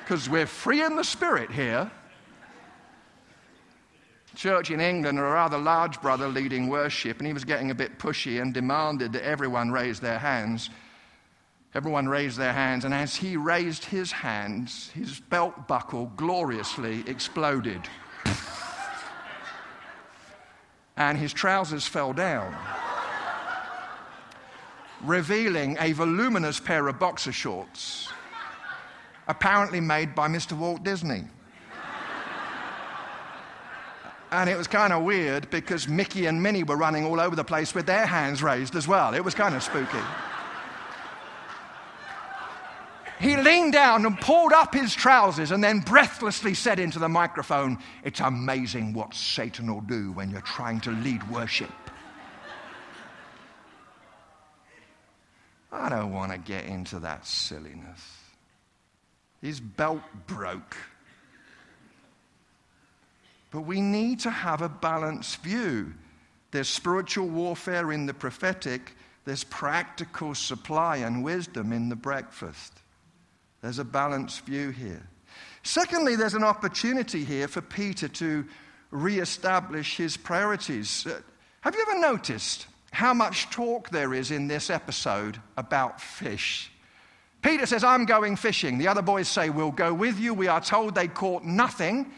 Because 0.00 0.28
we're 0.28 0.46
free 0.46 0.82
in 0.82 0.96
the 0.96 1.04
spirit 1.04 1.50
here. 1.50 1.90
Church 4.34 4.70
in 4.70 4.80
England, 4.80 5.18
a 5.18 5.22
rather 5.22 5.58
large 5.58 6.00
brother 6.00 6.28
leading 6.28 6.68
worship, 6.68 7.18
and 7.18 7.26
he 7.26 7.32
was 7.32 7.44
getting 7.44 7.70
a 7.70 7.74
bit 7.74 7.98
pushy 7.98 8.42
and 8.42 8.52
demanded 8.52 9.12
that 9.12 9.22
everyone 9.22 9.70
raise 9.70 10.00
their 10.00 10.18
hands. 10.18 10.70
Everyone 11.74 12.08
raised 12.08 12.38
their 12.38 12.52
hands, 12.52 12.84
and 12.84 12.94
as 12.94 13.16
he 13.16 13.36
raised 13.36 13.84
his 13.84 14.12
hands, 14.12 14.90
his 14.94 15.18
belt 15.18 15.66
buckle 15.66 16.12
gloriously 16.16 17.02
exploded. 17.08 17.82
and 20.96 21.18
his 21.18 21.32
trousers 21.32 21.84
fell 21.84 22.12
down, 22.12 22.56
revealing 25.02 25.76
a 25.80 25.90
voluminous 25.92 26.60
pair 26.60 26.86
of 26.86 27.00
boxer 27.00 27.32
shorts, 27.32 28.08
apparently 29.26 29.80
made 29.80 30.14
by 30.14 30.28
Mr. 30.28 30.52
Walt 30.52 30.84
Disney. 30.84 31.24
And 34.30 34.48
it 34.48 34.56
was 34.56 34.68
kind 34.68 34.92
of 34.92 35.02
weird 35.02 35.50
because 35.50 35.88
Mickey 35.88 36.26
and 36.26 36.40
Minnie 36.40 36.62
were 36.62 36.76
running 36.76 37.04
all 37.04 37.20
over 37.20 37.34
the 37.34 37.44
place 37.44 37.74
with 37.74 37.86
their 37.86 38.06
hands 38.06 38.44
raised 38.44 38.76
as 38.76 38.86
well. 38.86 39.14
It 39.14 39.24
was 39.24 39.34
kind 39.34 39.56
of 39.56 39.62
spooky. 39.62 39.98
He 43.24 43.38
leaned 43.38 43.72
down 43.72 44.04
and 44.04 44.20
pulled 44.20 44.52
up 44.52 44.74
his 44.74 44.94
trousers 44.94 45.50
and 45.50 45.64
then 45.64 45.80
breathlessly 45.80 46.52
said 46.52 46.78
into 46.78 46.98
the 46.98 47.08
microphone, 47.08 47.78
It's 48.02 48.20
amazing 48.20 48.92
what 48.92 49.14
Satan 49.14 49.72
will 49.72 49.80
do 49.80 50.12
when 50.12 50.28
you're 50.28 50.42
trying 50.42 50.78
to 50.82 50.90
lead 50.90 51.26
worship. 51.30 51.72
I 55.72 55.88
don't 55.88 56.12
want 56.12 56.32
to 56.32 56.38
get 56.38 56.66
into 56.66 56.98
that 56.98 57.26
silliness. 57.26 58.18
His 59.40 59.58
belt 59.58 60.02
broke. 60.26 60.76
But 63.50 63.62
we 63.62 63.80
need 63.80 64.20
to 64.20 64.30
have 64.30 64.60
a 64.60 64.68
balanced 64.68 65.42
view. 65.42 65.94
There's 66.50 66.68
spiritual 66.68 67.28
warfare 67.28 67.90
in 67.90 68.04
the 68.04 68.12
prophetic, 68.12 68.94
there's 69.24 69.44
practical 69.44 70.34
supply 70.34 70.98
and 70.98 71.24
wisdom 71.24 71.72
in 71.72 71.88
the 71.88 71.96
breakfast. 71.96 72.82
There's 73.64 73.78
a 73.78 73.84
balanced 73.84 74.44
view 74.44 74.68
here. 74.68 75.02
Secondly, 75.62 76.16
there's 76.16 76.34
an 76.34 76.44
opportunity 76.44 77.24
here 77.24 77.48
for 77.48 77.62
Peter 77.62 78.08
to 78.08 78.44
re-establish 78.90 79.96
his 79.96 80.18
priorities. 80.18 81.06
Uh, 81.06 81.18
have 81.62 81.74
you 81.74 81.82
ever 81.88 81.98
noticed 81.98 82.66
how 82.92 83.14
much 83.14 83.48
talk 83.48 83.88
there 83.88 84.12
is 84.12 84.30
in 84.30 84.48
this 84.48 84.68
episode 84.68 85.38
about 85.56 85.98
fish? 85.98 86.70
Peter 87.40 87.64
says, 87.64 87.82
I'm 87.82 88.04
going 88.04 88.36
fishing. 88.36 88.76
The 88.76 88.88
other 88.88 89.00
boys 89.00 89.28
say, 89.28 89.48
We'll 89.48 89.70
go 89.70 89.94
with 89.94 90.20
you. 90.20 90.34
We 90.34 90.48
are 90.48 90.60
told 90.60 90.94
they 90.94 91.08
caught 91.08 91.42
nothing. 91.42 92.12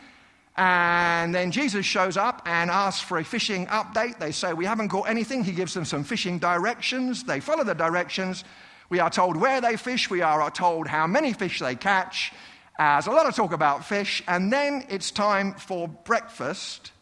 And 0.57 1.33
then 1.33 1.53
Jesus 1.53 1.87
shows 1.87 2.17
up 2.17 2.43
and 2.45 2.73
asks 2.73 3.03
for 3.03 3.19
a 3.19 3.25
fishing 3.25 3.69
update. 3.69 4.19
They 4.19 4.33
say, 4.33 4.53
We 4.53 4.65
haven't 4.65 4.89
caught 4.89 5.09
anything. 5.09 5.45
He 5.45 5.53
gives 5.53 5.75
them 5.75 5.85
some 5.85 6.03
fishing 6.03 6.41
directions. 6.41 7.23
They 7.23 7.39
follow 7.39 7.63
the 7.63 7.75
directions. 7.75 8.43
We 8.89 9.01
are 9.01 9.11
told 9.11 9.37
where 9.37 9.61
they 9.61 9.77
fish, 9.77 10.09
we 10.09 10.23
are 10.23 10.51
told 10.51 10.87
how 10.87 11.07
many 11.07 11.33
fish 11.33 11.59
they 11.59 11.75
catch. 11.75 12.33
There's 12.79 13.07
a 13.07 13.11
lot 13.11 13.27
of 13.27 13.35
talk 13.35 13.53
about 13.53 13.85
fish, 13.85 14.23
and 14.29 14.53
then 14.53 14.85
it's 14.89 15.11
time 15.11 15.55
for 15.55 15.89
breakfast. 15.89 16.93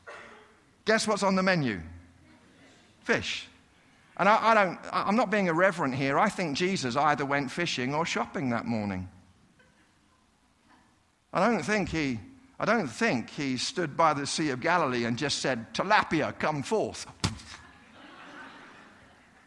Guess 0.85 1.09
what's 1.09 1.23
on 1.23 1.35
the 1.35 1.43
menu? 1.43 1.81
Fish. 3.03 3.49
And 4.17 4.29
I, 4.29 4.51
I 4.51 4.55
don't, 4.55 4.79
I'm 4.93 5.17
not 5.17 5.31
being 5.31 5.49
irreverent 5.49 5.95
here. 5.95 6.19
I 6.19 6.29
think 6.29 6.57
Jesus 6.57 6.95
either 6.97 7.25
went 7.27 7.51
fishing 7.51 7.95
or 7.95 8.07
shopping 8.07 8.51
that 8.51 8.65
morning. 8.65 9.09
I 11.33 11.45
don't 11.45 11.65
think 11.65 11.89
he, 11.89 12.21
I 12.61 12.65
don't 12.65 12.87
think 12.87 13.29
he 13.31 13.57
stood 13.57 13.97
by 13.97 14.15
the 14.15 14.27
Sea 14.27 14.51
of 14.51 14.61
Galilee 14.61 15.05
and 15.05 15.19
just 15.19 15.41
said, 15.41 15.75
Tilapia, 15.75 16.39
come 16.39 16.63
forth. 16.63 17.07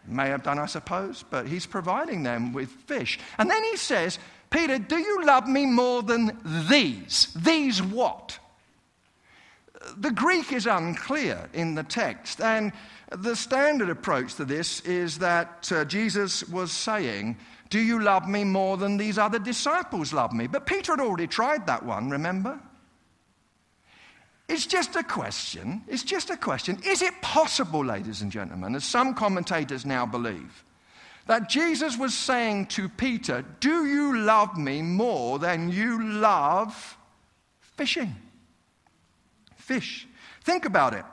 May 0.08 0.30
have 0.30 0.43
done, 0.43 0.60
I 0.60 0.65
suppose, 0.65 1.24
but 1.30 1.48
he's 1.48 1.65
providing 1.65 2.24
them 2.24 2.54
with 2.54 2.70
fish. 2.70 3.20
And 3.38 3.50
then 3.50 3.63
he 3.63 3.78
says, 3.78 4.20
Peter, 4.50 4.80
do 4.80 4.98
you 4.98 5.26
love 5.26 5.48
me 5.48 5.65
more 5.65 6.02
than 6.02 6.38
these? 6.70 7.34
These 7.36 7.82
what? 7.82 8.39
The 9.98 10.12
Greek 10.12 10.52
is 10.52 10.65
unclear 10.65 11.50
in 11.54 11.76
the 11.76 11.84
text, 11.84 12.41
and 12.41 12.72
the 13.12 13.36
standard 13.36 13.89
approach 13.89 14.36
to 14.36 14.46
this 14.46 14.82
is 14.82 15.20
that 15.20 15.72
uh, 15.72 15.86
Jesus 15.86 16.48
was 16.50 16.72
saying, 16.72 17.38
Do 17.70 17.80
you 17.80 18.02
love 18.02 18.28
me 18.28 18.43
more 18.43 18.78
than 18.78 18.98
these 18.98 19.17
other 19.17 19.39
disciples 19.39 20.13
love 20.13 20.34
me? 20.34 20.48
But 20.48 20.65
Peter 20.65 20.93
had 20.93 21.00
already 21.00 21.28
tried 21.28 21.67
that 21.67 21.86
one, 21.86 22.10
remember? 22.10 22.60
It's 24.47 24.65
just 24.65 24.95
a 24.95 25.03
question. 25.03 25.81
It's 25.88 26.03
just 26.03 26.29
a 26.29 26.38
question. 26.38 26.79
Is 26.86 27.01
it 27.01 27.21
possible, 27.21 27.83
ladies 27.83 28.21
and 28.21 28.31
gentlemen, 28.31 28.75
as 28.75 28.86
some 28.86 29.13
commentators 29.13 29.86
now 29.86 30.05
believe, 30.05 30.63
that 31.27 31.49
Jesus 31.49 31.97
was 31.97 32.13
saying 32.13 32.67
to 32.67 32.88
Peter, 32.88 33.43
Do 33.60 33.86
you 33.86 34.17
love 34.19 34.57
me 34.57 34.81
more 34.81 35.38
than 35.38 35.69
you 35.69 36.01
love 36.01 36.97
fishing? 37.60 38.15
Fish. 39.57 40.07
Think 40.43 40.63
about 40.63 40.93
it. 40.93 41.03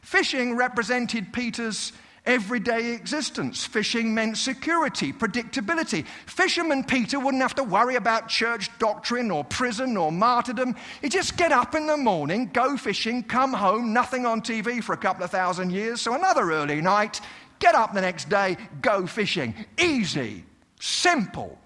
Fishing 0.00 0.56
represented 0.56 1.32
Peter's 1.32 1.92
everyday 2.26 2.92
existence. 2.92 3.64
Fishing 3.64 4.12
meant 4.14 4.36
security, 4.36 5.12
predictability. 5.12 6.06
Fisherman 6.26 6.84
Peter 6.84 7.18
wouldn't 7.18 7.42
have 7.42 7.54
to 7.54 7.64
worry 7.64 7.94
about 7.94 8.28
church 8.28 8.68
doctrine 8.78 9.30
or 9.30 9.44
prison 9.44 9.96
or 9.96 10.10
martyrdom. 10.12 10.74
He'd 11.00 11.12
just 11.12 11.36
get 11.36 11.52
up 11.52 11.74
in 11.74 11.86
the 11.86 11.96
morning, 11.96 12.50
go 12.52 12.76
fishing, 12.76 13.22
come 13.22 13.52
home, 13.52 13.92
nothing 13.92 14.26
on 14.26 14.42
TV 14.42 14.82
for 14.82 14.92
a 14.92 14.96
couple 14.96 15.24
of 15.24 15.30
thousand 15.30 15.70
years, 15.70 16.00
so 16.00 16.14
another 16.14 16.50
early 16.52 16.80
night, 16.80 17.20
get 17.58 17.74
up 17.74 17.94
the 17.94 18.00
next 18.00 18.28
day, 18.28 18.56
go 18.82 19.06
fishing. 19.06 19.54
Easy, 19.78 20.44
simple. 20.80 21.58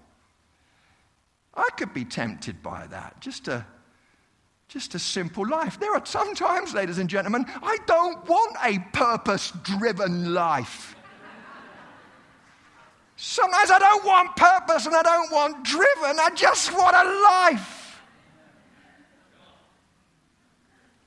I 1.53 1.67
could 1.77 1.93
be 1.93 2.05
tempted 2.05 2.63
by 2.63 2.87
that, 2.87 3.19
just 3.19 3.45
to 3.45 3.65
just 4.71 4.95
a 4.95 4.99
simple 4.99 5.45
life. 5.45 5.77
There 5.77 5.93
are 5.93 6.05
sometimes, 6.05 6.73
ladies 6.73 6.97
and 6.97 7.09
gentlemen, 7.09 7.45
I 7.61 7.77
don't 7.87 8.25
want 8.25 8.55
a 8.63 8.79
purpose 8.93 9.51
driven 9.63 10.33
life. 10.33 10.95
Sometimes 13.17 13.69
I 13.69 13.79
don't 13.79 14.05
want 14.05 14.33
purpose 14.37 14.85
and 14.85 14.95
I 14.95 15.01
don't 15.01 15.29
want 15.29 15.65
driven, 15.65 16.17
I 16.19 16.29
just 16.33 16.71
want 16.71 16.95
a 16.95 17.53
life. 17.53 18.01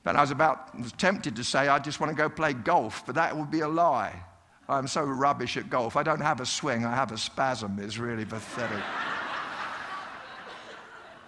But 0.03 0.15
I 0.15 0.21
was 0.21 0.29
about 0.29 0.79
was 0.79 0.91
tempted 0.91 1.35
to 1.35 1.43
say 1.43 1.67
I 1.67 1.79
just 1.79 1.99
want 1.99 2.11
to 2.11 2.15
go 2.15 2.29
play 2.29 2.53
golf, 2.53 3.03
but 3.07 3.15
that 3.15 3.35
would 3.35 3.49
be 3.49 3.61
a 3.61 3.67
lie. 3.67 4.13
I'm 4.69 4.87
so 4.87 5.03
rubbish 5.03 5.57
at 5.57 5.71
golf. 5.71 5.95
I 5.95 6.03
don't 6.03 6.21
have 6.21 6.39
a 6.39 6.45
swing, 6.45 6.85
I 6.85 6.93
have 6.93 7.11
a 7.11 7.17
spasm. 7.17 7.79
It's 7.79 7.97
really 7.97 8.25
pathetic. 8.25 8.83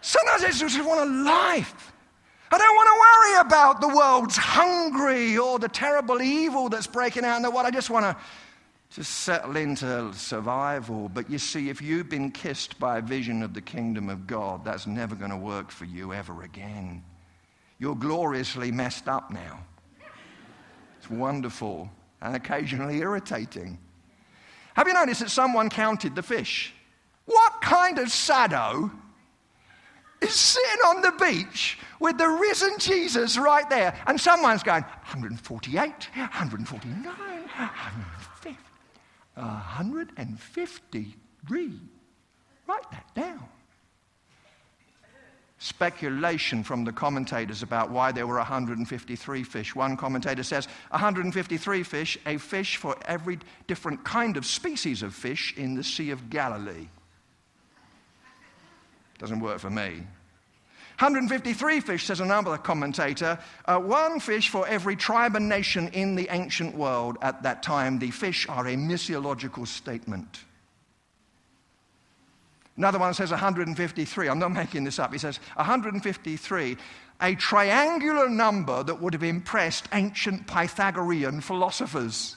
Sometimes 0.02 0.44
I 0.44 0.52
just 0.52 0.86
want 0.86 1.10
a 1.10 1.14
life. 1.24 1.94
I 2.50 2.58
don't 2.58 2.76
want 2.76 2.88
to 2.88 3.00
worry 3.00 3.42
about 3.48 3.82
the 3.82 3.88
world's 3.90 4.38
hungry 4.38 5.38
or 5.38 5.60
the 5.60 5.68
terrible 5.68 6.22
evil 6.22 6.70
that's 6.70 6.88
breaking 6.88 7.26
out 7.26 7.38
in 7.38 7.42
the 7.42 7.52
world. 7.52 7.66
I 7.66 7.72
just 7.72 7.90
want 7.90 8.06
to 8.06 8.16
just 8.90 9.12
settle 9.12 9.58
into 9.58 10.14
survival. 10.14 11.10
But 11.10 11.30
you 11.30 11.38
see, 11.38 11.70
if 11.70 11.82
you've 11.82 12.10
been 12.10 12.32
kissed 12.32 12.80
by 12.80 13.00
a 13.00 13.02
vision 13.02 13.44
of 13.44 13.54
the 13.54 13.62
kingdom 13.62 14.10
of 14.10 14.28
God, 14.28 14.64
that's 14.64 14.88
never 14.88 15.16
going 15.16 15.32
to 15.32 15.38
work 15.38 15.72
for 15.72 15.86
you 15.86 16.14
ever 16.14 16.44
again. 16.44 17.04
You're 17.80 17.96
gloriously 17.96 18.72
messed 18.72 19.08
up 19.08 19.30
now. 19.30 19.60
It's 20.98 21.10
wonderful 21.10 21.90
and 22.22 22.36
occasionally 22.36 23.00
irritating. 23.00 23.78
Have 24.74 24.88
you 24.88 24.94
noticed 24.94 25.22
that 25.22 25.32
someone 25.32 25.70
counted 25.70 26.16
the 26.16 26.24
fish? 26.24 26.74
What 27.26 27.62
kind 27.62 28.00
of 28.00 28.10
sado 28.10 28.92
is 30.22 30.34
sitting 30.34 30.82
on 30.86 31.02
the 31.02 31.12
beach 31.20 31.78
with 32.00 32.18
the 32.18 32.28
risen 32.28 32.78
Jesus 32.80 33.38
right 33.38 33.70
there. 33.70 33.94
And 34.08 34.20
someone's 34.20 34.64
going, 34.64 34.84
148, 34.84 36.10
149, 36.16 37.06
150, 37.06 38.58
153. 39.36 41.80
Write 42.68 42.92
that 42.92 43.14
down. 43.16 43.48
speculation 45.60 46.64
from 46.64 46.84
the 46.84 46.92
commentators 46.92 47.64
about 47.64 47.90
why 47.90 48.12
there 48.12 48.28
were 48.28 48.38
153 48.38 49.44
fish. 49.44 49.76
One 49.76 49.98
commentator 49.98 50.44
says 50.44 50.68
153 50.92 51.84
fish, 51.84 52.18
a 52.26 52.38
fish 52.38 52.78
for 52.78 52.96
every 53.06 53.40
different 53.68 54.04
kind 54.04 54.38
of 54.38 54.46
species 54.46 55.02
of 55.02 55.16
fish 55.16 55.56
in 55.58 55.76
the 55.76 55.84
Sea 55.84 56.12
of 56.12 56.30
Galilee. 56.30 56.88
Doesn't 59.18 59.40
work 59.40 59.60
for 59.60 59.70
me. 59.70 60.04
153 61.00 61.80
fish, 61.80 62.06
says 62.06 62.22
another 62.22 62.58
commentator, 62.58 63.38
uh, 63.66 63.78
one 63.78 64.20
fish 64.20 64.50
for 64.50 64.68
every 64.68 64.96
tribe 64.96 65.36
and 65.36 65.48
nation 65.48 65.90
in 65.90 66.16
the 66.16 66.28
ancient 66.32 66.76
world 66.76 67.18
at 67.22 67.44
that 67.44 67.62
time. 67.62 68.00
The 68.00 68.10
fish 68.10 68.50
are 68.50 68.68
a 68.68 68.76
missiological 68.76 69.68
statement. 69.68 70.40
Another 72.78 72.98
one 72.98 73.14
says 73.14 73.30
153. 73.30 74.28
I'm 74.28 74.40
not 74.40 74.52
making 74.52 74.84
this 74.86 74.98
up. 74.98 75.12
He 75.12 75.20
says 75.20 75.40
153, 75.56 76.78
a 77.22 77.36
triangular 77.36 78.28
number 78.28 78.84
that 78.84 79.02
would 79.02 79.14
have 79.14 79.24
impressed 79.24 79.88
ancient 79.94 80.48
Pythagorean 80.48 81.42
philosophers. 81.42 82.36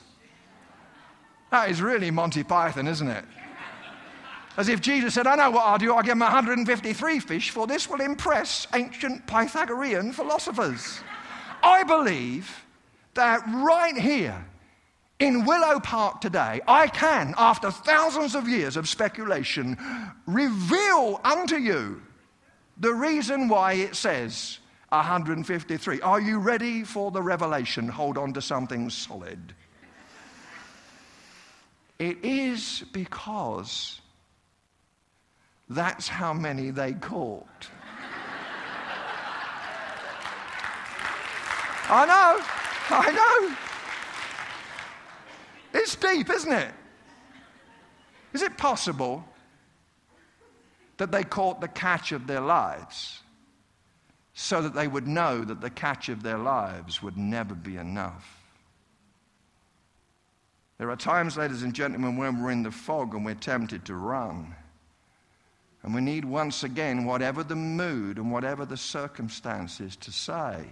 That 1.51 1.71
is 1.71 1.81
really 1.81 2.11
Monty 2.11 2.43
Python, 2.43 2.89
isn't 2.89 3.09
it? 3.09 3.25
As 4.61 4.69
if 4.69 4.83
Jesus 4.83 5.15
said, 5.15 5.27
I 5.27 5.37
know 5.37 5.53
what 5.53 5.65
I'll 5.65 5.79
do. 5.79 5.95
I'll 5.95 6.03
give 6.03 6.13
him 6.13 6.19
153 6.19 7.21
fish, 7.21 7.49
for 7.49 7.67
this 7.67 7.89
will 7.89 8.03
impress 8.03 8.67
ancient 8.75 9.27
Pythagorean 9.27 10.13
philosophers. 10.13 11.01
I 11.63 11.83
believe 11.83 12.63
that 13.15 13.43
right 13.47 13.97
here 13.97 14.45
in 15.19 15.47
Willow 15.47 15.81
Park 15.81 16.21
today, 16.21 16.61
I 16.69 16.89
can, 16.89 17.35
after 17.39 17.71
thousands 17.71 18.35
of 18.35 18.47
years 18.51 18.77
of 18.77 18.87
speculation, 18.87 19.79
reveal 20.27 21.23
unto 21.25 21.57
you 21.57 22.03
the 22.77 22.93
reason 22.93 23.49
why 23.49 23.73
it 23.73 23.97
says 23.97 24.59
153. 24.91 26.03
Are 26.03 26.21
you 26.21 26.39
ready 26.39 26.85
for 26.85 27.11
the 27.11 27.23
revelation? 27.23 27.89
Hold 27.89 28.19
on 28.19 28.35
to 28.35 28.43
something 28.43 28.91
solid. 28.91 29.55
It 31.99 32.23
is 32.23 32.85
because 32.93 34.03
that's 35.71 36.09
how 36.09 36.33
many 36.33 36.71
they 36.71 36.93
caught. 36.95 37.69
I 41.89 42.07
know, 42.07 42.45
I 42.91 43.11
know. 43.13 43.57
It's 45.73 45.95
deep, 45.95 46.29
isn't 46.29 46.53
it? 46.53 46.73
Is 48.33 48.43
it 48.43 48.57
possible 48.59 49.25
that 50.99 51.11
they 51.13 51.23
caught 51.25 51.61
the 51.61 51.69
catch 51.69 52.13
of 52.13 52.27
their 52.27 52.41
lives 52.41 53.21
so 54.35 54.63
that 54.63 54.75
they 54.75 54.89
would 54.89 55.07
know 55.07 55.45
that 55.45 55.61
the 55.61 55.71
catch 55.71 56.09
of 56.09 56.23
their 56.23 56.39
lives 56.39 57.03
would 57.03 57.17
never 57.17 57.55
be 57.55 57.77
enough? 57.77 58.41
There 60.79 60.91
are 60.91 60.97
times, 60.97 61.37
ladies 61.37 61.63
and 61.63 61.75
gentlemen, 61.75 62.17
when 62.17 62.43
we're 62.43 62.51
in 62.51 62.63
the 62.63 62.71
fog 62.71 63.15
and 63.15 63.25
we're 63.25 63.35
tempted 63.35 63.85
to 63.85 63.95
run. 63.95 64.55
And 65.83 65.95
we 65.95 66.01
need 66.01 66.25
once 66.25 66.63
again, 66.63 67.07
whatever 67.07 67.43
the 67.43 67.57
mood 67.57 68.19
and 68.19 68.31
whatever 68.31 68.67
the 68.67 68.77
circumstances, 68.77 69.97
to 69.97 70.13
say, 70.13 70.65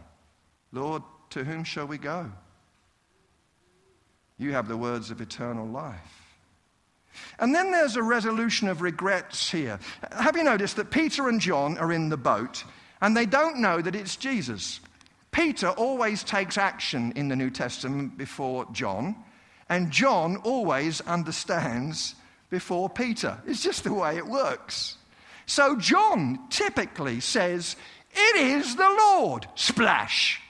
Lord, 0.71 1.03
to 1.31 1.45
whom 1.45 1.65
shall 1.65 1.87
we 1.87 1.99
go? 1.99 2.31
You 4.37 4.53
have 4.53 4.69
the 4.69 4.77
words 4.77 5.11
of 5.11 5.21
eternal 5.21 5.67
life. 5.67 6.29
And 7.41 7.55
then 7.55 7.73
there's 7.73 7.97
a 7.97 8.03
resolution 8.03 8.69
of 8.69 8.83
regrets 8.83 9.51
here. 9.51 9.81
Have 10.13 10.37
you 10.37 10.45
noticed 10.45 10.77
that 10.77 10.91
Peter 10.91 11.29
and 11.29 11.41
John 11.41 11.79
are 11.79 11.93
in 11.93 12.11
the 12.11 12.17
boat 12.17 12.63
and 13.01 13.17
they 13.17 13.27
don't 13.27 13.61
know 13.61 13.81
that 13.81 13.97
it's 13.97 14.15
Jesus? 14.15 14.81
Peter 15.33 15.69
always 15.71 16.23
takes 16.23 16.59
action 16.59 17.13
in 17.17 17.29
the 17.29 17.37
New 17.37 17.51
Testament 17.51 18.17
before 18.17 18.67
John, 18.73 19.17
and 19.69 19.91
John 19.91 20.37
always 20.39 21.01
understands 21.03 22.15
before 22.51 22.89
Peter. 22.89 23.39
It's 23.47 23.63
just 23.63 23.85
the 23.85 23.93
way 23.93 24.17
it 24.17 24.27
works. 24.27 24.98
So 25.49 25.77
John 25.77 26.39
typically 26.51 27.21
says, 27.21 27.75
It 28.13 28.37
is 28.37 28.77
the 28.77 28.89
Lord. 28.89 29.47
Splash. 29.55 30.43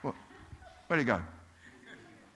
Where'd 0.00 1.00
he 1.00 1.04
go? 1.04 1.20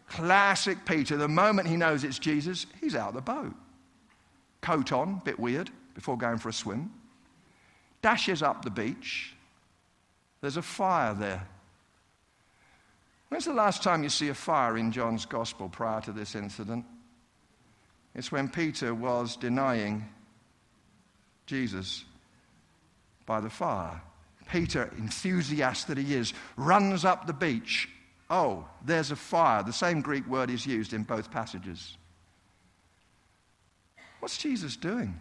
Classic 0.08 0.76
Peter. 0.84 1.16
The 1.16 1.28
moment 1.28 1.68
he 1.68 1.76
knows 1.76 2.02
it's 2.02 2.18
Jesus, 2.18 2.66
he's 2.80 2.96
out 2.96 3.08
of 3.10 3.14
the 3.14 3.20
boat. 3.20 3.54
Coat 4.62 4.92
on, 4.92 5.22
bit 5.24 5.38
weird, 5.38 5.70
before 5.94 6.18
going 6.18 6.38
for 6.38 6.48
a 6.48 6.52
swim. 6.52 6.92
Dashes 8.02 8.42
up 8.42 8.64
the 8.64 8.70
beach. 8.70 9.32
There's 10.40 10.56
a 10.56 10.62
fire 10.62 11.14
there. 11.14 11.46
When's 13.28 13.44
the 13.44 13.54
last 13.54 13.82
time 13.84 14.02
you 14.02 14.08
see 14.08 14.28
a 14.28 14.34
fire 14.34 14.76
in 14.76 14.90
John's 14.90 15.24
gospel 15.24 15.68
prior 15.68 16.00
to 16.00 16.12
this 16.12 16.34
incident? 16.34 16.84
It's 18.14 18.32
when 18.32 18.48
Peter 18.48 18.92
was 18.92 19.36
denying 19.36 20.08
Jesus 21.46 22.04
by 23.26 23.40
the 23.40 23.50
fire. 23.50 24.00
Peter, 24.50 24.92
enthusiast 24.98 25.88
that 25.88 25.96
he 25.96 26.14
is, 26.14 26.34
runs 26.56 27.04
up 27.04 27.26
the 27.26 27.32
beach 27.32 27.88
Oh, 28.30 28.66
there's 28.84 29.10
a 29.10 29.16
fire. 29.16 29.62
The 29.62 29.72
same 29.72 30.00
Greek 30.00 30.26
word 30.26 30.50
is 30.50 30.66
used 30.66 30.92
in 30.92 31.02
both 31.02 31.30
passages. 31.30 31.96
What's 34.20 34.38
Jesus 34.38 34.76
doing? 34.76 35.18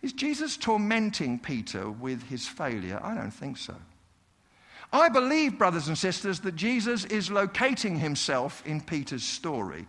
Is 0.00 0.12
Jesus 0.12 0.56
tormenting 0.56 1.38
Peter 1.38 1.90
with 1.90 2.22
his 2.24 2.48
failure? 2.48 2.98
I 3.02 3.14
don't 3.14 3.30
think 3.30 3.56
so. 3.56 3.76
I 4.92 5.08
believe, 5.08 5.58
brothers 5.58 5.88
and 5.88 5.96
sisters, 5.96 6.40
that 6.40 6.56
Jesus 6.56 7.04
is 7.04 7.30
locating 7.30 7.98
himself 7.98 8.62
in 8.66 8.80
Peter's 8.80 9.22
story. 9.22 9.86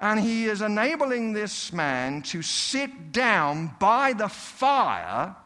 And 0.00 0.18
he 0.18 0.46
is 0.46 0.62
enabling 0.62 1.34
this 1.34 1.72
man 1.72 2.22
to 2.22 2.40
sit 2.40 3.12
down 3.12 3.72
by 3.78 4.14
the 4.14 4.28
fire 4.28 5.36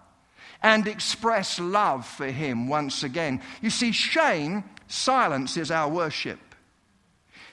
and 0.62 0.86
express 0.86 1.58
love 1.58 2.06
for 2.06 2.28
him 2.28 2.68
once 2.68 3.02
again. 3.02 3.42
You 3.60 3.70
see, 3.70 3.90
shame 3.90 4.64
silences 4.86 5.70
our 5.70 5.90
worship. 5.90 6.38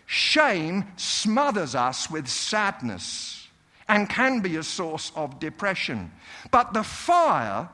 Shame 0.05 0.85
smothers 0.95 1.73
us 1.73 2.09
with 2.09 2.27
sadness 2.27 3.47
and 3.87 4.09
can 4.09 4.39
be 4.39 4.55
a 4.55 4.63
source 4.63 5.11
of 5.15 5.39
depression. 5.39 6.11
But 6.51 6.73
the 6.73 6.83
fire, 6.83 7.67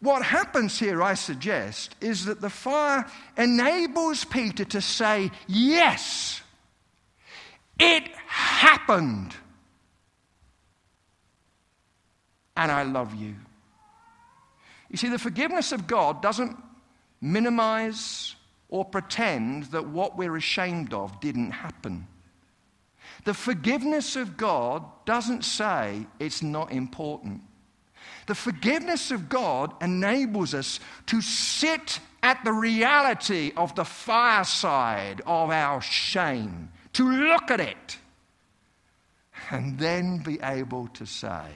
what 0.00 0.22
happens 0.22 0.78
here, 0.78 1.02
I 1.02 1.14
suggest, 1.14 1.96
is 2.00 2.26
that 2.26 2.40
the 2.40 2.50
fire 2.50 3.06
enables 3.36 4.24
Peter 4.24 4.64
to 4.66 4.80
say, 4.80 5.30
Yes, 5.48 6.42
it 7.78 8.08
happened. 8.26 9.34
And 12.56 12.70
I 12.70 12.82
love 12.82 13.14
you. 13.14 13.34
You 14.90 14.96
see, 14.98 15.08
the 15.08 15.18
forgiveness 15.18 15.72
of 15.72 15.86
God 15.86 16.20
doesn't 16.20 16.56
minimize 17.20 18.34
or 18.68 18.84
pretend 18.84 19.64
that 19.64 19.88
what 19.88 20.16
we're 20.16 20.36
ashamed 20.36 20.92
of 20.92 21.20
didn't 21.20 21.50
happen. 21.50 22.06
The 23.24 23.34
forgiveness 23.34 24.16
of 24.16 24.36
God 24.36 24.84
doesn't 25.04 25.44
say 25.44 26.06
it's 26.18 26.42
not 26.42 26.72
important. 26.72 27.42
The 28.26 28.34
forgiveness 28.34 29.10
of 29.10 29.28
God 29.28 29.74
enables 29.80 30.54
us 30.54 30.80
to 31.06 31.20
sit 31.20 32.00
at 32.22 32.44
the 32.44 32.52
reality 32.52 33.52
of 33.56 33.74
the 33.74 33.84
fireside 33.84 35.20
of 35.26 35.50
our 35.50 35.80
shame, 35.80 36.70
to 36.94 37.10
look 37.10 37.50
at 37.50 37.60
it, 37.60 37.98
and 39.50 39.78
then 39.78 40.18
be 40.18 40.38
able 40.42 40.88
to 40.88 41.06
say, 41.06 41.46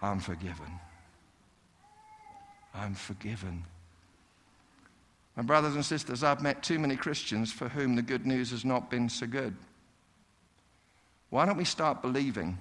I'm 0.00 0.20
forgiven. 0.20 0.80
I'm 2.74 2.94
forgiven. 2.94 3.64
My 5.36 5.42
brothers 5.42 5.74
and 5.74 5.84
sisters, 5.84 6.22
I've 6.22 6.42
met 6.42 6.62
too 6.62 6.78
many 6.78 6.96
Christians 6.96 7.52
for 7.52 7.68
whom 7.68 7.96
the 7.96 8.02
good 8.02 8.26
news 8.26 8.50
has 8.50 8.64
not 8.64 8.90
been 8.90 9.08
so 9.08 9.26
good. 9.26 9.56
Why 11.30 11.46
don't 11.46 11.56
we 11.56 11.64
start 11.64 12.02
believing 12.02 12.58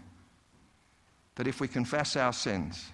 that 1.35 1.47
if 1.47 1.59
we 1.59 1.67
confess 1.67 2.15
our 2.15 2.33
sins, 2.33 2.85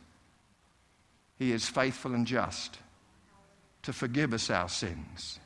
He 1.38 1.52
is 1.52 1.68
faithful 1.68 2.14
and 2.14 2.28
just 2.28 2.78
to 3.84 3.92
forgive 3.92 4.34
us 4.34 4.50
our 4.50 4.70
sins 4.70 5.40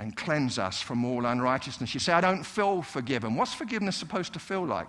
and 0.00 0.16
cleanse 0.16 0.58
us 0.58 0.80
from 0.80 1.04
all 1.04 1.26
unrighteousness? 1.26 1.94
You 1.94 2.00
say, 2.00 2.12
I 2.12 2.20
don't 2.20 2.44
feel 2.44 2.82
forgiven. 2.82 3.34
What's 3.34 3.54
forgiveness 3.54 3.96
supposed 3.96 4.32
to 4.34 4.38
feel 4.38 4.64
like? 4.64 4.88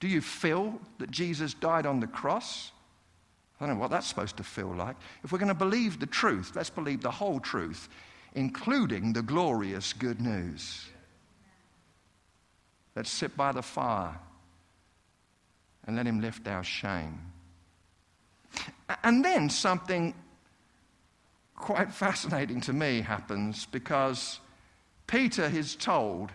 Do 0.00 0.08
you 0.08 0.20
feel 0.20 0.78
that 0.98 1.10
Jesus 1.10 1.54
died 1.54 1.86
on 1.86 2.00
the 2.00 2.06
cross? 2.06 2.72
I 3.58 3.66
don't 3.66 3.76
know 3.76 3.80
what 3.80 3.90
that's 3.90 4.06
supposed 4.06 4.36
to 4.36 4.42
feel 4.42 4.74
like. 4.74 4.96
If 5.22 5.32
we're 5.32 5.38
going 5.38 5.48
to 5.48 5.54
believe 5.54 5.98
the 5.98 6.06
truth, 6.06 6.52
let's 6.54 6.68
believe 6.70 7.00
the 7.00 7.10
whole 7.10 7.40
truth, 7.40 7.88
including 8.34 9.12
the 9.12 9.22
glorious 9.22 9.92
good 9.92 10.20
news. 10.20 10.84
Let's 12.94 13.10
sit 13.10 13.36
by 13.36 13.52
the 13.52 13.62
fire 13.62 14.18
and 15.86 15.96
let 15.96 16.06
him 16.06 16.20
lift 16.20 16.46
our 16.48 16.64
shame. 16.64 17.20
And 19.02 19.24
then 19.24 19.48
something 19.48 20.14
quite 21.56 21.92
fascinating 21.92 22.60
to 22.62 22.72
me 22.72 23.00
happens 23.00 23.66
because 23.66 24.40
Peter 25.06 25.44
is 25.44 25.76
told 25.76 26.30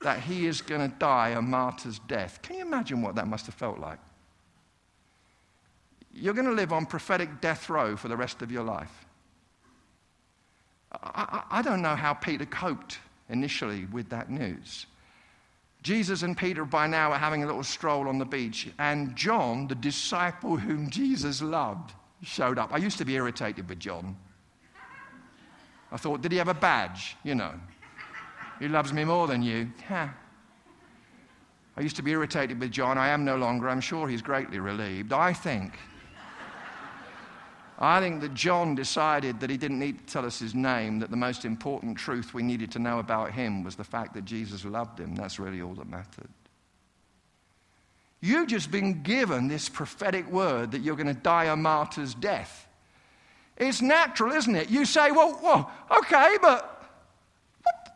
that 0.00 0.20
he 0.20 0.46
is 0.46 0.62
going 0.62 0.88
to 0.88 0.96
die 0.98 1.30
a 1.30 1.42
martyr's 1.42 1.98
death. 2.00 2.40
Can 2.42 2.56
you 2.56 2.62
imagine 2.62 3.02
what 3.02 3.16
that 3.16 3.26
must 3.26 3.46
have 3.46 3.54
felt 3.54 3.78
like? 3.78 3.98
You're 6.12 6.34
going 6.34 6.46
to 6.46 6.52
live 6.52 6.72
on 6.72 6.86
prophetic 6.86 7.40
death 7.40 7.68
row 7.68 7.96
for 7.96 8.08
the 8.08 8.16
rest 8.16 8.42
of 8.42 8.50
your 8.50 8.62
life. 8.62 9.06
I, 10.92 11.42
I, 11.50 11.58
I 11.58 11.62
don't 11.62 11.82
know 11.82 11.96
how 11.96 12.14
Peter 12.14 12.46
coped 12.46 12.98
initially 13.28 13.86
with 13.86 14.08
that 14.10 14.30
news. 14.30 14.86
Jesus 15.82 16.22
and 16.22 16.36
Peter 16.36 16.64
by 16.64 16.86
now 16.86 17.12
are 17.12 17.18
having 17.18 17.44
a 17.44 17.46
little 17.46 17.62
stroll 17.62 18.08
on 18.08 18.18
the 18.18 18.24
beach, 18.24 18.68
and 18.78 19.14
John, 19.14 19.68
the 19.68 19.74
disciple 19.74 20.56
whom 20.56 20.90
Jesus 20.90 21.40
loved, 21.40 21.92
showed 22.22 22.58
up. 22.58 22.72
I 22.72 22.78
used 22.78 22.98
to 22.98 23.04
be 23.04 23.14
irritated 23.14 23.68
with 23.68 23.78
John. 23.78 24.16
I 25.90 25.96
thought, 25.96 26.20
did 26.20 26.32
he 26.32 26.38
have 26.38 26.48
a 26.48 26.54
badge? 26.54 27.16
You 27.24 27.34
know, 27.34 27.52
he 28.60 28.68
loves 28.68 28.92
me 28.92 29.04
more 29.04 29.26
than 29.26 29.42
you. 29.42 29.70
I 29.88 31.80
used 31.80 31.96
to 31.96 32.02
be 32.02 32.10
irritated 32.10 32.60
with 32.60 32.72
John. 32.72 32.98
I 32.98 33.08
am 33.08 33.24
no 33.24 33.36
longer. 33.36 33.68
I'm 33.68 33.80
sure 33.80 34.08
he's 34.08 34.22
greatly 34.22 34.58
relieved. 34.58 35.12
I 35.12 35.32
think 35.32 35.78
I 37.80 38.00
think 38.00 38.20
that 38.22 38.34
John 38.34 38.74
decided 38.74 39.38
that 39.38 39.50
he 39.50 39.56
didn't 39.56 39.78
need 39.78 39.98
to 39.98 40.12
tell 40.12 40.26
us 40.26 40.40
his 40.40 40.54
name, 40.54 40.98
that 40.98 41.10
the 41.10 41.16
most 41.16 41.44
important 41.44 41.96
truth 41.96 42.34
we 42.34 42.42
needed 42.42 42.72
to 42.72 42.80
know 42.80 42.98
about 42.98 43.30
him 43.30 43.62
was 43.62 43.76
the 43.76 43.84
fact 43.84 44.14
that 44.14 44.24
Jesus 44.24 44.64
loved 44.64 44.98
him. 44.98 45.14
That's 45.14 45.38
really 45.38 45.62
all 45.62 45.74
that 45.74 45.88
mattered. 45.88 46.28
You've 48.20 48.48
just 48.48 48.72
been 48.72 49.04
given 49.04 49.46
this 49.46 49.68
prophetic 49.68 50.28
word 50.28 50.72
that 50.72 50.80
you're 50.80 50.96
going 50.96 51.06
to 51.06 51.14
die 51.14 51.44
a 51.44 51.54
martyr's 51.54 52.14
death. 52.14 52.66
It's 53.58 53.82
natural, 53.82 54.32
isn't 54.32 54.54
it? 54.54 54.70
You 54.70 54.84
say, 54.84 55.10
well, 55.10 55.38
well 55.42 55.70
okay, 55.98 56.36
but 56.40 56.90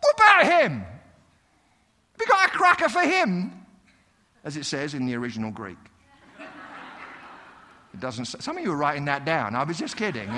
what 0.00 0.14
about 0.16 0.44
him? 0.44 0.80
Have 0.80 2.20
you 2.20 2.26
got 2.26 2.48
a 2.48 2.50
cracker 2.50 2.88
for 2.88 3.02
him? 3.02 3.52
As 4.44 4.56
it 4.56 4.64
says 4.64 4.94
in 4.94 5.06
the 5.06 5.14
original 5.14 5.50
Greek. 5.52 5.78
It 7.94 8.00
doesn't 8.00 8.24
say, 8.24 8.38
some 8.40 8.58
of 8.58 8.64
you 8.64 8.72
are 8.72 8.76
writing 8.76 9.04
that 9.04 9.24
down. 9.24 9.54
I 9.54 9.64
was 9.64 9.78
just 9.78 9.96
kidding. 9.96 10.28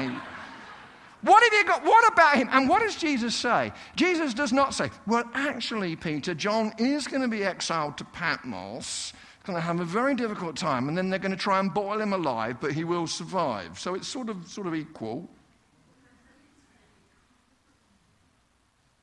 What 1.22 1.42
have 1.42 1.52
you 1.52 1.64
got? 1.64 1.84
What 1.84 2.12
about 2.12 2.37
him? 2.37 2.48
And 2.52 2.68
what 2.68 2.82
does 2.82 2.96
Jesus 2.96 3.34
say? 3.34 3.72
Jesus 3.96 4.34
does 4.34 4.52
not 4.52 4.74
say, 4.74 4.90
well, 5.06 5.24
actually, 5.32 5.96
Peter, 5.96 6.34
John 6.34 6.72
is 6.76 7.06
going 7.06 7.22
to 7.22 7.28
be 7.28 7.44
exiled 7.44 7.96
to 7.98 8.04
Patmos, 8.04 9.14
going 9.44 9.57
to 9.57 9.61
have 9.61 9.80
a 9.80 9.85
very 9.85 10.14
difficult 10.14 10.57
time, 10.57 10.88
and 10.88 10.96
then 10.96 11.11
they're 11.11 11.18
going 11.18 11.30
to 11.30 11.37
try 11.37 11.61
and 11.61 11.72
boil 11.72 12.00
him 12.00 12.12
alive, 12.12 12.57
but 12.61 12.72
he 12.72 12.83
will 12.83 13.07
survive. 13.07 13.78
So 13.78 13.94
it's 13.94 14.09
sort 14.09 14.28
of, 14.30 14.46
sort 14.48 14.66
of 14.66 14.74
equal. 14.74 15.28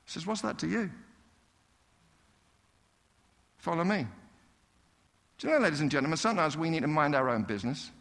He 0.06 0.12
says, 0.12 0.25
What's 0.25 0.41
that 0.41 0.58
to 0.60 0.67
you? 0.67 0.89
Follow 3.60 3.84
me. 3.84 4.08
Do 5.38 5.47
you 5.47 5.54
know, 5.54 5.60
ladies 5.60 5.82
and 5.82 5.91
gentlemen, 5.91 6.17
sometimes 6.17 6.58
we 6.58 6.69
need 6.69 6.82
to 6.82 6.88
mind 6.88 7.15
our 7.15 7.30
own 7.30 7.43
business. 7.43 7.91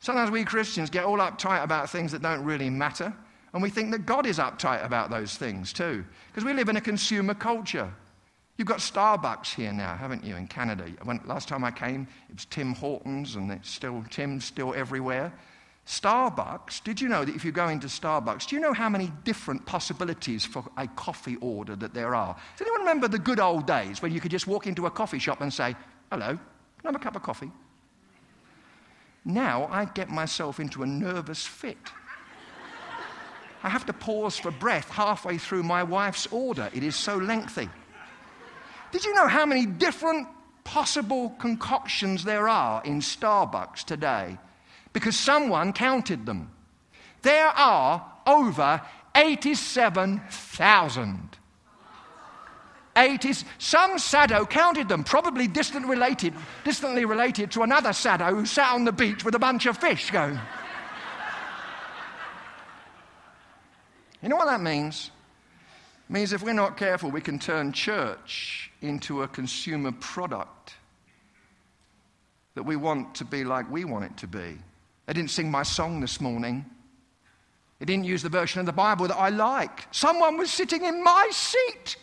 Sometimes 0.00 0.30
we 0.30 0.44
Christians 0.44 0.90
get 0.90 1.04
all 1.04 1.18
uptight 1.18 1.62
about 1.62 1.90
things 1.90 2.12
that 2.12 2.22
don't 2.22 2.44
really 2.44 2.70
matter, 2.70 3.12
and 3.52 3.62
we 3.62 3.68
think 3.68 3.90
that 3.90 4.06
God 4.06 4.26
is 4.26 4.38
uptight 4.38 4.84
about 4.84 5.10
those 5.10 5.36
things 5.36 5.72
too, 5.72 6.04
because 6.28 6.44
we 6.44 6.54
live 6.54 6.68
in 6.68 6.76
a 6.76 6.80
consumer 6.80 7.34
culture. 7.34 7.92
You've 8.58 8.66
got 8.66 8.78
Starbucks 8.78 9.54
here 9.54 9.72
now, 9.72 9.96
haven't 9.96 10.24
you, 10.24 10.34
in 10.34 10.48
Canada? 10.48 10.84
When, 11.04 11.20
last 11.24 11.46
time 11.46 11.62
I 11.62 11.70
came, 11.70 12.08
it 12.28 12.34
was 12.34 12.44
Tim 12.44 12.74
Hortons, 12.74 13.36
and 13.36 13.52
it's 13.52 13.70
still 13.70 14.04
Tim's 14.10 14.44
still 14.44 14.74
everywhere. 14.74 15.32
Starbucks, 15.86 16.82
did 16.82 17.00
you 17.00 17.08
know 17.08 17.24
that 17.24 17.36
if 17.36 17.44
you 17.44 17.52
go 17.52 17.68
into 17.68 17.86
Starbucks, 17.86 18.48
do 18.48 18.56
you 18.56 18.60
know 18.60 18.72
how 18.72 18.88
many 18.88 19.12
different 19.22 19.64
possibilities 19.64 20.44
for 20.44 20.64
a 20.76 20.88
coffee 20.88 21.36
order 21.36 21.76
that 21.76 21.94
there 21.94 22.16
are? 22.16 22.36
Does 22.56 22.66
anyone 22.66 22.80
remember 22.80 23.06
the 23.06 23.20
good 23.20 23.38
old 23.38 23.64
days 23.64 24.02
when 24.02 24.12
you 24.12 24.20
could 24.20 24.32
just 24.32 24.48
walk 24.48 24.66
into 24.66 24.86
a 24.86 24.90
coffee 24.90 25.20
shop 25.20 25.40
and 25.40 25.54
say, 25.54 25.76
Hello, 26.10 26.26
can 26.26 26.38
I 26.84 26.88
have 26.88 26.96
a 26.96 26.98
cup 26.98 27.14
of 27.14 27.22
coffee? 27.22 27.52
Now 29.24 29.68
I 29.70 29.84
get 29.84 30.10
myself 30.10 30.58
into 30.58 30.82
a 30.82 30.86
nervous 30.86 31.46
fit. 31.46 31.78
I 33.62 33.68
have 33.68 33.86
to 33.86 33.92
pause 33.92 34.36
for 34.36 34.50
breath 34.50 34.90
halfway 34.90 35.38
through 35.38 35.62
my 35.62 35.84
wife's 35.84 36.26
order. 36.26 36.68
It 36.74 36.82
is 36.82 36.96
so 36.96 37.16
lengthy. 37.16 37.68
Did 38.90 39.04
you 39.04 39.14
know 39.14 39.26
how 39.26 39.44
many 39.44 39.66
different 39.66 40.28
possible 40.64 41.34
concoctions 41.38 42.24
there 42.24 42.48
are 42.48 42.82
in 42.84 43.00
Starbucks 43.00 43.84
today? 43.84 44.38
Because 44.92 45.16
someone 45.16 45.72
counted 45.72 46.26
them. 46.26 46.50
There 47.22 47.48
are 47.48 48.04
over 48.26 48.80
87,000. 49.14 51.36
80s. 52.96 53.44
Some 53.58 53.98
Sado 53.98 54.44
counted 54.44 54.88
them, 54.88 55.04
probably 55.04 55.46
distant 55.46 55.86
related, 55.86 56.34
distantly 56.64 57.04
related 57.04 57.52
to 57.52 57.62
another 57.62 57.92
Sado 57.92 58.34
who 58.34 58.44
sat 58.44 58.72
on 58.72 58.84
the 58.84 58.92
beach 58.92 59.24
with 59.24 59.36
a 59.36 59.38
bunch 59.38 59.66
of 59.66 59.78
fish 59.78 60.10
going. 60.10 60.38
you 64.20 64.28
know 64.28 64.36
what 64.36 64.46
that 64.46 64.60
means? 64.60 65.12
Means 66.08 66.32
if 66.32 66.42
we're 66.42 66.54
not 66.54 66.76
careful, 66.76 67.10
we 67.10 67.20
can 67.20 67.38
turn 67.38 67.72
church 67.72 68.70
into 68.80 69.22
a 69.22 69.28
consumer 69.28 69.92
product 69.92 70.74
that 72.54 72.62
we 72.62 72.76
want 72.76 73.14
to 73.16 73.24
be 73.24 73.44
like 73.44 73.70
we 73.70 73.84
want 73.84 74.04
it 74.04 74.16
to 74.16 74.26
be. 74.26 74.58
They 75.06 75.12
didn't 75.12 75.30
sing 75.30 75.50
my 75.50 75.62
song 75.62 76.00
this 76.00 76.20
morning. 76.20 76.64
They 77.78 77.86
didn't 77.86 78.04
use 78.04 78.22
the 78.22 78.28
version 78.28 78.60
of 78.60 78.66
the 78.66 78.72
Bible 78.72 79.06
that 79.08 79.16
I 79.16 79.28
like. 79.28 79.86
Someone 79.90 80.38
was 80.38 80.50
sitting 80.50 80.84
in 80.84 81.04
my 81.04 81.28
seat. 81.30 81.96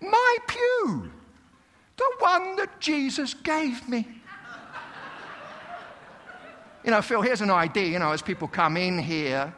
My 0.00 0.36
pew. 0.46 1.10
The 1.96 2.12
one 2.20 2.56
that 2.56 2.80
Jesus 2.80 3.34
gave 3.34 3.88
me. 3.88 4.06
You 6.84 6.92
know, 6.92 7.02
Phil, 7.02 7.20
here's 7.20 7.40
an 7.40 7.50
idea. 7.50 7.86
You 7.88 7.98
know, 7.98 8.12
as 8.12 8.22
people 8.22 8.48
come 8.48 8.76
in 8.76 8.98
here, 8.98 9.52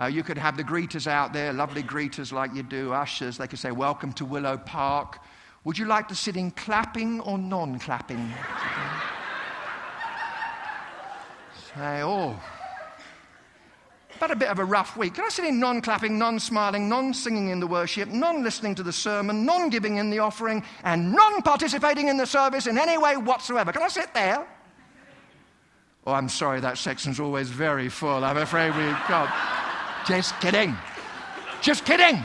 uh, 0.00 0.06
you 0.06 0.22
could 0.22 0.38
have 0.38 0.56
the 0.56 0.64
greeters 0.64 1.06
out 1.06 1.32
there, 1.32 1.52
lovely 1.52 1.82
greeters 1.82 2.32
like 2.32 2.54
you 2.54 2.62
do, 2.62 2.92
ushers. 2.92 3.36
They 3.36 3.46
could 3.46 3.58
say, 3.58 3.70
Welcome 3.70 4.12
to 4.14 4.24
Willow 4.24 4.56
Park. 4.56 5.18
Would 5.64 5.76
you 5.76 5.84
like 5.84 6.08
to 6.08 6.14
sit 6.14 6.36
in 6.36 6.52
clapping 6.52 7.20
or 7.20 7.36
non 7.36 7.78
clapping? 7.78 8.32
say, 11.74 12.02
Oh, 12.02 12.40
but 14.18 14.30
a 14.30 14.36
bit 14.36 14.48
of 14.48 14.58
a 14.58 14.64
rough 14.64 14.96
week. 14.96 15.14
Can 15.14 15.24
I 15.24 15.28
sit 15.28 15.44
in 15.44 15.60
non 15.60 15.82
clapping, 15.82 16.18
non 16.18 16.38
smiling, 16.38 16.88
non 16.88 17.12
singing 17.12 17.50
in 17.50 17.60
the 17.60 17.66
worship, 17.66 18.08
non 18.08 18.42
listening 18.42 18.74
to 18.76 18.82
the 18.82 18.92
sermon, 18.92 19.44
non 19.44 19.68
giving 19.68 19.98
in 19.98 20.08
the 20.08 20.20
offering, 20.20 20.64
and 20.82 21.12
non 21.12 21.42
participating 21.42 22.08
in 22.08 22.16
the 22.16 22.26
service 22.26 22.66
in 22.66 22.78
any 22.78 22.96
way 22.96 23.18
whatsoever? 23.18 23.70
Can 23.70 23.82
I 23.82 23.88
sit 23.88 24.14
there? 24.14 24.46
Oh, 26.06 26.12
I'm 26.12 26.30
sorry, 26.30 26.60
that 26.60 26.78
section's 26.78 27.20
always 27.20 27.50
very 27.50 27.90
full. 27.90 28.24
I'm 28.24 28.38
afraid 28.38 28.70
we 28.70 28.90
can't. 29.06 29.59
Just 30.06 30.38
kidding. 30.40 30.76
Just 31.60 31.84
kidding. 31.84 32.22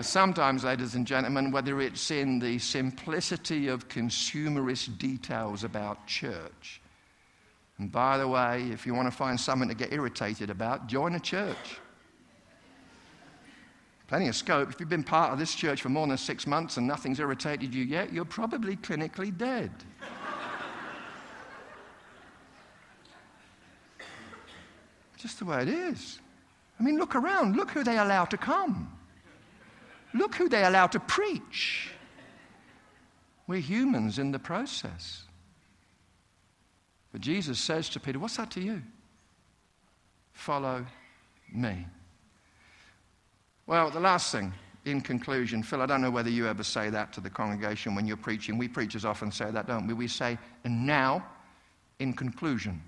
Sometimes, 0.00 0.64
ladies 0.64 0.94
and 0.94 1.06
gentlemen, 1.06 1.52
whether 1.52 1.80
it's 1.80 2.10
in 2.10 2.38
the 2.38 2.58
simplicity 2.58 3.68
of 3.68 3.88
consumerist 3.88 4.98
details 4.98 5.62
about 5.64 6.06
church, 6.06 6.80
and 7.78 7.90
by 7.90 8.18
the 8.18 8.26
way, 8.26 8.68
if 8.72 8.86
you 8.86 8.94
want 8.94 9.06
to 9.08 9.16
find 9.16 9.38
something 9.38 9.68
to 9.68 9.74
get 9.74 9.92
irritated 9.92 10.50
about, 10.50 10.86
join 10.86 11.14
a 11.14 11.20
church. 11.20 11.80
Plenty 14.08 14.28
of 14.28 14.36
scope. 14.36 14.70
If 14.70 14.80
you've 14.80 14.88
been 14.88 15.04
part 15.04 15.32
of 15.32 15.38
this 15.38 15.54
church 15.54 15.82
for 15.82 15.88
more 15.88 16.06
than 16.06 16.18
six 16.18 16.46
months 16.46 16.76
and 16.76 16.86
nothing's 16.86 17.18
irritated 17.18 17.74
you 17.74 17.84
yet, 17.84 18.12
you're 18.12 18.24
probably 18.24 18.76
clinically 18.76 19.36
dead. 19.36 19.70
Just 25.22 25.38
the 25.38 25.44
way 25.44 25.62
it 25.62 25.68
is. 25.68 26.18
I 26.80 26.82
mean, 26.82 26.98
look 26.98 27.14
around. 27.14 27.54
Look 27.54 27.70
who 27.70 27.84
they 27.84 27.96
allow 27.96 28.24
to 28.24 28.36
come. 28.36 28.92
Look 30.12 30.34
who 30.34 30.48
they 30.48 30.64
allow 30.64 30.88
to 30.88 30.98
preach. 30.98 31.90
We're 33.46 33.60
humans 33.60 34.18
in 34.18 34.32
the 34.32 34.40
process. 34.40 35.22
But 37.12 37.20
Jesus 37.20 37.60
says 37.60 37.88
to 37.90 38.00
Peter, 38.00 38.18
What's 38.18 38.36
that 38.36 38.50
to 38.52 38.60
you? 38.60 38.82
Follow 40.32 40.84
me. 41.54 41.86
Well, 43.66 43.90
the 43.90 44.00
last 44.00 44.32
thing, 44.32 44.52
in 44.84 45.02
conclusion, 45.02 45.62
Phil, 45.62 45.82
I 45.82 45.86
don't 45.86 46.02
know 46.02 46.10
whether 46.10 46.30
you 46.30 46.48
ever 46.48 46.64
say 46.64 46.90
that 46.90 47.12
to 47.12 47.20
the 47.20 47.30
congregation 47.30 47.94
when 47.94 48.06
you're 48.06 48.16
preaching. 48.16 48.58
We 48.58 48.66
preachers 48.66 49.04
often 49.04 49.30
say 49.30 49.52
that, 49.52 49.68
don't 49.68 49.86
we? 49.86 49.94
We 49.94 50.08
say, 50.08 50.36
and 50.64 50.84
now, 50.84 51.24
in 52.00 52.12
conclusion. 52.12 52.82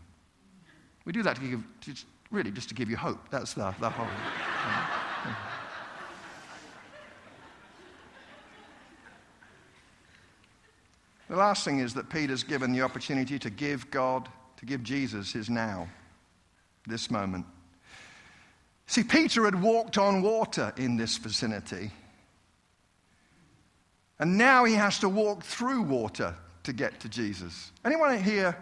We 1.05 1.12
do 1.12 1.22
that 1.22 1.37
to 1.37 1.43
give, 1.43 2.05
really 2.31 2.51
just 2.51 2.68
to 2.68 2.75
give 2.75 2.91
you 2.91 2.97
hope. 2.97 3.29
That's 3.31 3.55
the, 3.55 3.75
the 3.81 3.91
whole. 3.91 4.07
The 11.29 11.37
last 11.37 11.64
thing 11.64 11.79
is 11.79 11.95
that 11.95 12.11
Peter's 12.11 12.45
given 12.45 12.72
the 12.72 12.83
opportunity 12.83 13.39
to 13.39 13.51
give 13.51 13.91
God, 13.91 14.29
to 14.59 14.66
give 14.66 14.83
Jesus 14.83 15.33
his 15.33 15.49
now, 15.49 15.89
this 16.87 17.11
moment. 17.11 17.47
See, 18.87 19.03
Peter 19.03 19.45
had 19.45 19.61
walked 19.61 19.97
on 19.97 20.22
water 20.22 20.72
in 20.77 20.97
this 20.97 21.16
vicinity. 21.16 21.91
And 24.18 24.37
now 24.37 24.64
he 24.64 24.75
has 24.75 24.99
to 25.01 25.09
walk 25.09 25.43
through 25.43 25.83
water 25.83 26.35
to 26.62 26.72
get 26.72 27.01
to 27.01 27.09
Jesus. 27.09 27.72
Anyone 27.85 28.22
here, 28.22 28.57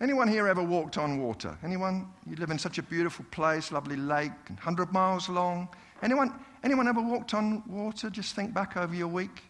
anyone 0.00 0.28
here 0.28 0.48
ever 0.48 0.62
walked 0.62 0.98
on 0.98 1.18
water? 1.18 1.56
Anyone? 1.62 2.08
You 2.26 2.36
live 2.36 2.50
in 2.50 2.58
such 2.58 2.78
a 2.78 2.82
beautiful 2.82 3.24
place, 3.30 3.72
lovely 3.72 3.96
lake, 3.96 4.32
100 4.48 4.92
miles 4.92 5.28
long. 5.28 5.68
Anyone, 6.02 6.32
anyone 6.62 6.88
ever 6.88 7.00
walked 7.00 7.34
on 7.34 7.62
water? 7.68 8.10
Just 8.10 8.34
think 8.34 8.54
back 8.54 8.76
over 8.76 8.94
your 8.94 9.08
week. 9.08 9.42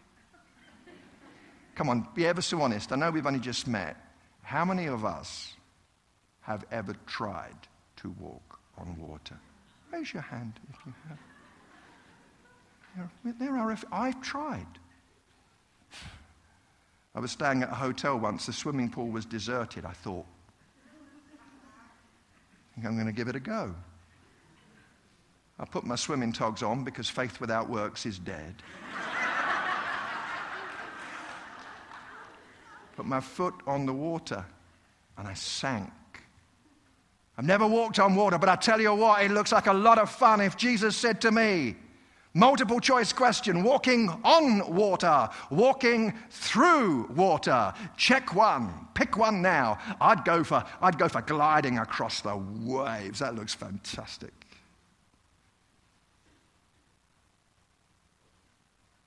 Come 1.75 1.89
on, 1.89 2.07
be 2.13 2.25
ever 2.27 2.41
so 2.41 2.61
honest. 2.61 2.91
I 2.91 2.95
know 2.95 3.09
we've 3.11 3.25
only 3.25 3.39
just 3.39 3.67
met. 3.67 3.95
How 4.41 4.65
many 4.65 4.87
of 4.87 5.05
us 5.05 5.53
have 6.41 6.65
ever 6.71 6.93
tried 7.05 7.55
to 7.97 8.09
walk 8.19 8.59
on 8.77 8.97
water? 8.99 9.37
Raise 9.91 10.13
your 10.13 10.23
hand 10.23 10.59
if 10.69 10.85
you 10.85 10.93
have. 11.07 11.19
There 13.39 13.55
are, 13.55 13.77
I've 13.91 14.21
tried. 14.21 14.65
I 17.15 17.19
was 17.19 17.31
staying 17.31 17.63
at 17.63 17.71
a 17.71 17.75
hotel 17.75 18.17
once. 18.19 18.45
The 18.45 18.53
swimming 18.53 18.89
pool 18.89 19.07
was 19.07 19.25
deserted. 19.25 19.85
I 19.85 19.91
thought, 19.91 20.25
I'm 22.85 22.95
going 22.95 23.07
to 23.07 23.13
give 23.13 23.27
it 23.27 23.35
a 23.35 23.39
go. 23.39 23.73
I 25.59 25.65
put 25.65 25.83
my 25.83 25.95
swimming 25.95 26.31
togs 26.31 26.63
on 26.63 26.83
because 26.83 27.09
faith 27.09 27.41
without 27.41 27.69
works 27.69 28.05
is 28.05 28.17
dead. 28.17 28.55
put 32.95 33.05
my 33.05 33.19
foot 33.19 33.55
on 33.67 33.85
the 33.85 33.93
water 33.93 34.45
and 35.17 35.27
I 35.27 35.33
sank. 35.33 35.91
I've 37.37 37.45
never 37.45 37.67
walked 37.67 37.99
on 37.99 38.15
water, 38.15 38.37
but 38.37 38.49
I 38.49 38.55
tell 38.55 38.81
you 38.81 38.93
what, 38.93 39.21
it 39.23 39.31
looks 39.31 39.51
like 39.51 39.67
a 39.67 39.73
lot 39.73 39.97
of 39.97 40.09
fun 40.09 40.41
if 40.41 40.57
Jesus 40.57 40.97
said 40.97 41.21
to 41.21 41.31
me, 41.31 41.75
Multiple 42.39 42.79
choice 42.79 43.11
question 43.11 43.63
walking 43.63 44.07
on 44.23 44.73
water, 44.73 45.27
walking 45.51 46.13
through 46.29 47.07
water. 47.13 47.73
Check 47.97 48.33
one, 48.33 48.87
pick 48.93 49.17
one 49.17 49.41
now. 49.41 49.77
I'd 49.99 50.23
go 50.23 50.45
for, 50.45 50.63
I'd 50.81 50.97
go 50.97 51.09
for 51.09 51.21
gliding 51.21 51.79
across 51.79 52.21
the 52.21 52.37
waves. 52.37 53.19
That 53.19 53.35
looks 53.35 53.53
fantastic. 53.53 54.31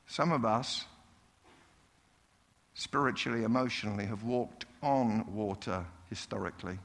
Some 0.07 0.31
of 0.31 0.45
us, 0.45 0.85
spiritually, 2.75 3.45
emotionally, 3.45 4.05
have 4.05 4.25
walked 4.25 4.67
on 4.83 5.25
water 5.35 5.87
historically. 6.11 6.79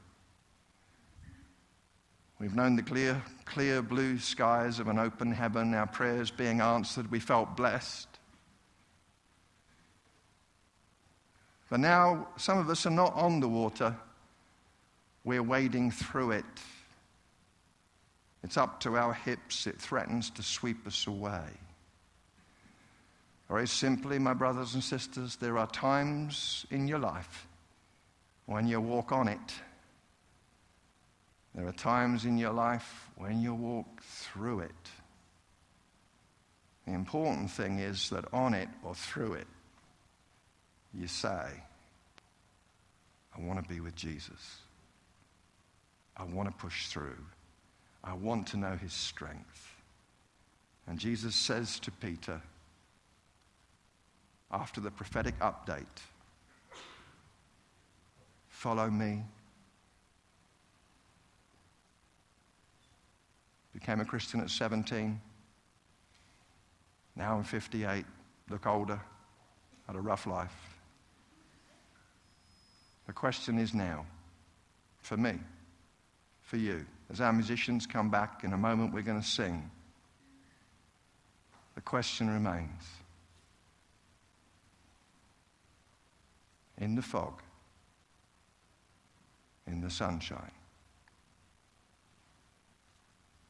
We've 2.40 2.54
known 2.54 2.76
the 2.76 2.82
clear, 2.82 3.20
clear 3.46 3.82
blue 3.82 4.18
skies 4.18 4.78
of 4.78 4.86
an 4.86 4.98
open 4.98 5.32
heaven, 5.32 5.74
our 5.74 5.88
prayers 5.88 6.30
being 6.30 6.60
answered. 6.60 7.10
We 7.10 7.18
felt 7.18 7.56
blessed. 7.56 8.06
But 11.68 11.80
now, 11.80 12.28
some 12.36 12.58
of 12.58 12.70
us 12.70 12.86
are 12.86 12.90
not 12.90 13.14
on 13.14 13.40
the 13.40 13.48
water, 13.48 13.94
we're 15.24 15.42
wading 15.42 15.90
through 15.90 16.30
it. 16.30 16.44
It's 18.44 18.56
up 18.56 18.80
to 18.80 18.96
our 18.96 19.12
hips, 19.12 19.66
it 19.66 19.78
threatens 19.78 20.30
to 20.30 20.42
sweep 20.42 20.86
us 20.86 21.06
away. 21.06 21.42
Very 23.48 23.66
simply, 23.66 24.18
my 24.18 24.32
brothers 24.32 24.74
and 24.74 24.84
sisters, 24.84 25.36
there 25.36 25.58
are 25.58 25.66
times 25.66 26.64
in 26.70 26.86
your 26.86 27.00
life 27.00 27.48
when 28.46 28.68
you 28.68 28.80
walk 28.80 29.10
on 29.10 29.26
it 29.26 29.54
there 31.58 31.66
are 31.66 31.72
times 31.72 32.24
in 32.24 32.38
your 32.38 32.52
life 32.52 33.10
when 33.16 33.42
you 33.42 33.52
walk 33.52 34.00
through 34.04 34.60
it. 34.60 34.70
The 36.86 36.92
important 36.92 37.50
thing 37.50 37.80
is 37.80 38.10
that 38.10 38.32
on 38.32 38.54
it 38.54 38.68
or 38.84 38.94
through 38.94 39.32
it, 39.32 39.48
you 40.94 41.08
say, 41.08 41.28
I 43.36 43.40
want 43.40 43.60
to 43.60 43.68
be 43.68 43.80
with 43.80 43.96
Jesus. 43.96 44.58
I 46.16 46.22
want 46.22 46.48
to 46.48 46.54
push 46.54 46.86
through. 46.86 47.18
I 48.04 48.12
want 48.12 48.46
to 48.48 48.56
know 48.56 48.76
his 48.76 48.92
strength. 48.92 49.82
And 50.86 50.96
Jesus 50.96 51.34
says 51.34 51.80
to 51.80 51.90
Peter, 51.90 52.40
after 54.52 54.80
the 54.80 54.92
prophetic 54.92 55.36
update, 55.40 55.86
Follow 58.48 58.88
me 58.90 59.22
Became 63.78 64.00
a 64.00 64.04
Christian 64.04 64.40
at 64.40 64.50
17. 64.50 65.20
Now 67.14 67.36
I'm 67.36 67.44
58, 67.44 68.04
look 68.50 68.66
older, 68.66 69.00
had 69.86 69.94
a 69.94 70.00
rough 70.00 70.26
life. 70.26 70.52
The 73.06 73.12
question 73.12 73.56
is 73.56 73.74
now, 73.74 74.04
for 75.00 75.16
me, 75.16 75.38
for 76.42 76.56
you, 76.56 76.84
as 77.08 77.20
our 77.20 77.32
musicians 77.32 77.86
come 77.86 78.10
back 78.10 78.42
in 78.42 78.52
a 78.52 78.56
moment, 78.56 78.92
we're 78.92 79.02
going 79.02 79.20
to 79.20 79.26
sing. 79.26 79.70
The 81.76 81.80
question 81.80 82.28
remains 82.28 82.82
in 86.78 86.96
the 86.96 87.02
fog, 87.02 87.42
in 89.68 89.80
the 89.80 89.90
sunshine, 89.90 90.50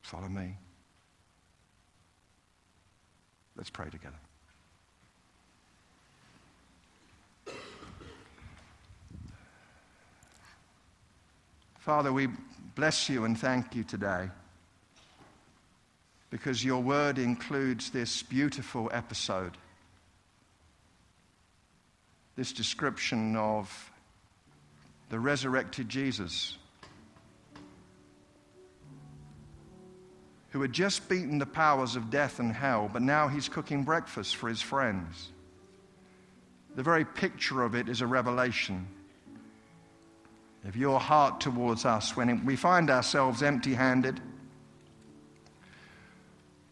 Follow 0.08 0.28
me. 0.28 0.56
Let's 3.56 3.68
pray 3.68 3.90
together. 3.90 4.16
Father, 11.78 12.10
we 12.10 12.28
bless 12.74 13.10
you 13.10 13.26
and 13.26 13.38
thank 13.38 13.74
you 13.74 13.84
today 13.84 14.30
because 16.30 16.64
your 16.64 16.82
word 16.82 17.18
includes 17.18 17.90
this 17.90 18.22
beautiful 18.22 18.90
episode, 18.94 19.58
this 22.34 22.54
description 22.54 23.36
of 23.36 23.92
the 25.10 25.20
resurrected 25.20 25.90
Jesus 25.90 26.57
who 30.50 30.62
had 30.62 30.72
just 30.72 31.08
beaten 31.08 31.38
the 31.38 31.46
powers 31.46 31.94
of 31.94 32.10
death 32.10 32.38
and 32.38 32.52
hell, 32.52 32.88
but 32.92 33.02
now 33.02 33.28
he's 33.28 33.48
cooking 33.48 33.84
breakfast 33.84 34.36
for 34.36 34.48
his 34.48 34.62
friends. 34.62 35.30
The 36.74 36.82
very 36.82 37.04
picture 37.04 37.62
of 37.62 37.74
it 37.74 37.88
is 37.88 38.00
a 38.00 38.06
revelation 38.06 38.86
of 40.64 40.76
your 40.76 40.98
heart 40.98 41.40
towards 41.40 41.84
us 41.84 42.16
when 42.16 42.44
we 42.44 42.56
find 42.56 42.90
ourselves 42.90 43.42
empty 43.42 43.74
handed, 43.74 44.20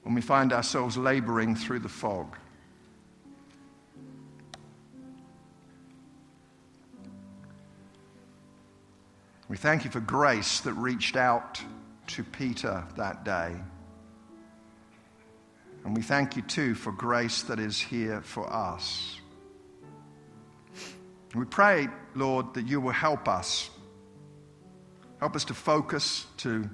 when 0.02 0.14
we 0.14 0.20
find 0.20 0.52
ourselves 0.52 0.96
laboring 0.96 1.54
through 1.54 1.80
the 1.80 1.88
fog. 1.88 2.36
We 9.48 9.56
thank 9.56 9.84
you 9.84 9.90
for 9.90 10.00
grace 10.00 10.60
that 10.60 10.72
reached 10.74 11.16
out 11.16 11.62
to 12.08 12.24
Peter 12.24 12.84
that 12.96 13.24
day. 13.24 13.54
And 15.84 15.94
we 15.96 16.02
thank 16.02 16.34
you 16.34 16.42
too 16.42 16.74
for 16.74 16.90
grace 16.90 17.42
that 17.42 17.60
is 17.60 17.78
here 17.78 18.20
for 18.20 18.52
us. 18.52 19.20
We 21.34 21.44
pray, 21.44 21.88
Lord, 22.14 22.54
that 22.54 22.66
you 22.66 22.80
will 22.80 22.92
help 22.92 23.28
us. 23.28 23.70
Help 25.20 25.36
us 25.36 25.44
to 25.44 25.54
focus, 25.54 26.26
to, 26.38 26.68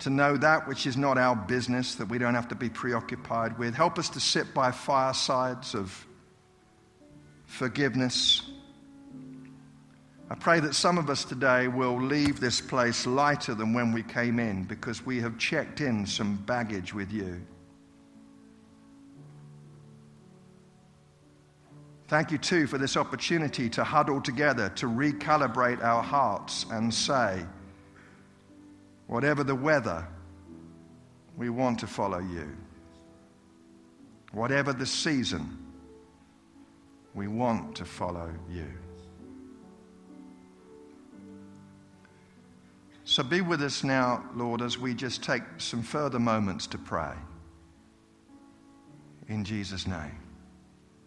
to 0.00 0.10
know 0.10 0.36
that 0.36 0.68
which 0.68 0.86
is 0.86 0.96
not 0.96 1.18
our 1.18 1.34
business, 1.34 1.96
that 1.96 2.08
we 2.08 2.18
don't 2.18 2.34
have 2.34 2.48
to 2.48 2.54
be 2.54 2.68
preoccupied 2.68 3.58
with. 3.58 3.74
Help 3.74 3.98
us 3.98 4.10
to 4.10 4.20
sit 4.20 4.54
by 4.54 4.70
firesides 4.70 5.74
of 5.74 6.06
forgiveness 7.46 8.51
I 10.32 10.34
pray 10.34 10.60
that 10.60 10.74
some 10.74 10.96
of 10.96 11.10
us 11.10 11.26
today 11.26 11.68
will 11.68 12.00
leave 12.00 12.40
this 12.40 12.58
place 12.58 13.06
lighter 13.06 13.54
than 13.54 13.74
when 13.74 13.92
we 13.92 14.02
came 14.02 14.38
in 14.38 14.64
because 14.64 15.04
we 15.04 15.20
have 15.20 15.36
checked 15.36 15.82
in 15.82 16.06
some 16.06 16.36
baggage 16.46 16.94
with 16.94 17.12
you. 17.12 17.42
Thank 22.08 22.30
you, 22.30 22.38
too, 22.38 22.66
for 22.66 22.78
this 22.78 22.96
opportunity 22.96 23.68
to 23.68 23.84
huddle 23.84 24.22
together, 24.22 24.70
to 24.70 24.86
recalibrate 24.86 25.84
our 25.84 26.02
hearts 26.02 26.64
and 26.70 26.92
say, 26.92 27.44
Whatever 29.08 29.44
the 29.44 29.54
weather, 29.54 30.08
we 31.36 31.50
want 31.50 31.78
to 31.80 31.86
follow 31.86 32.20
you. 32.20 32.56
Whatever 34.32 34.72
the 34.72 34.86
season, 34.86 35.58
we 37.12 37.28
want 37.28 37.76
to 37.76 37.84
follow 37.84 38.30
you. 38.50 38.72
So 43.12 43.22
be 43.22 43.42
with 43.42 43.60
us 43.60 43.84
now, 43.84 44.24
Lord, 44.34 44.62
as 44.62 44.78
we 44.78 44.94
just 44.94 45.22
take 45.22 45.42
some 45.58 45.82
further 45.82 46.18
moments 46.18 46.66
to 46.68 46.78
pray. 46.78 47.12
In 49.28 49.44
Jesus' 49.44 49.86
name. 49.86 50.21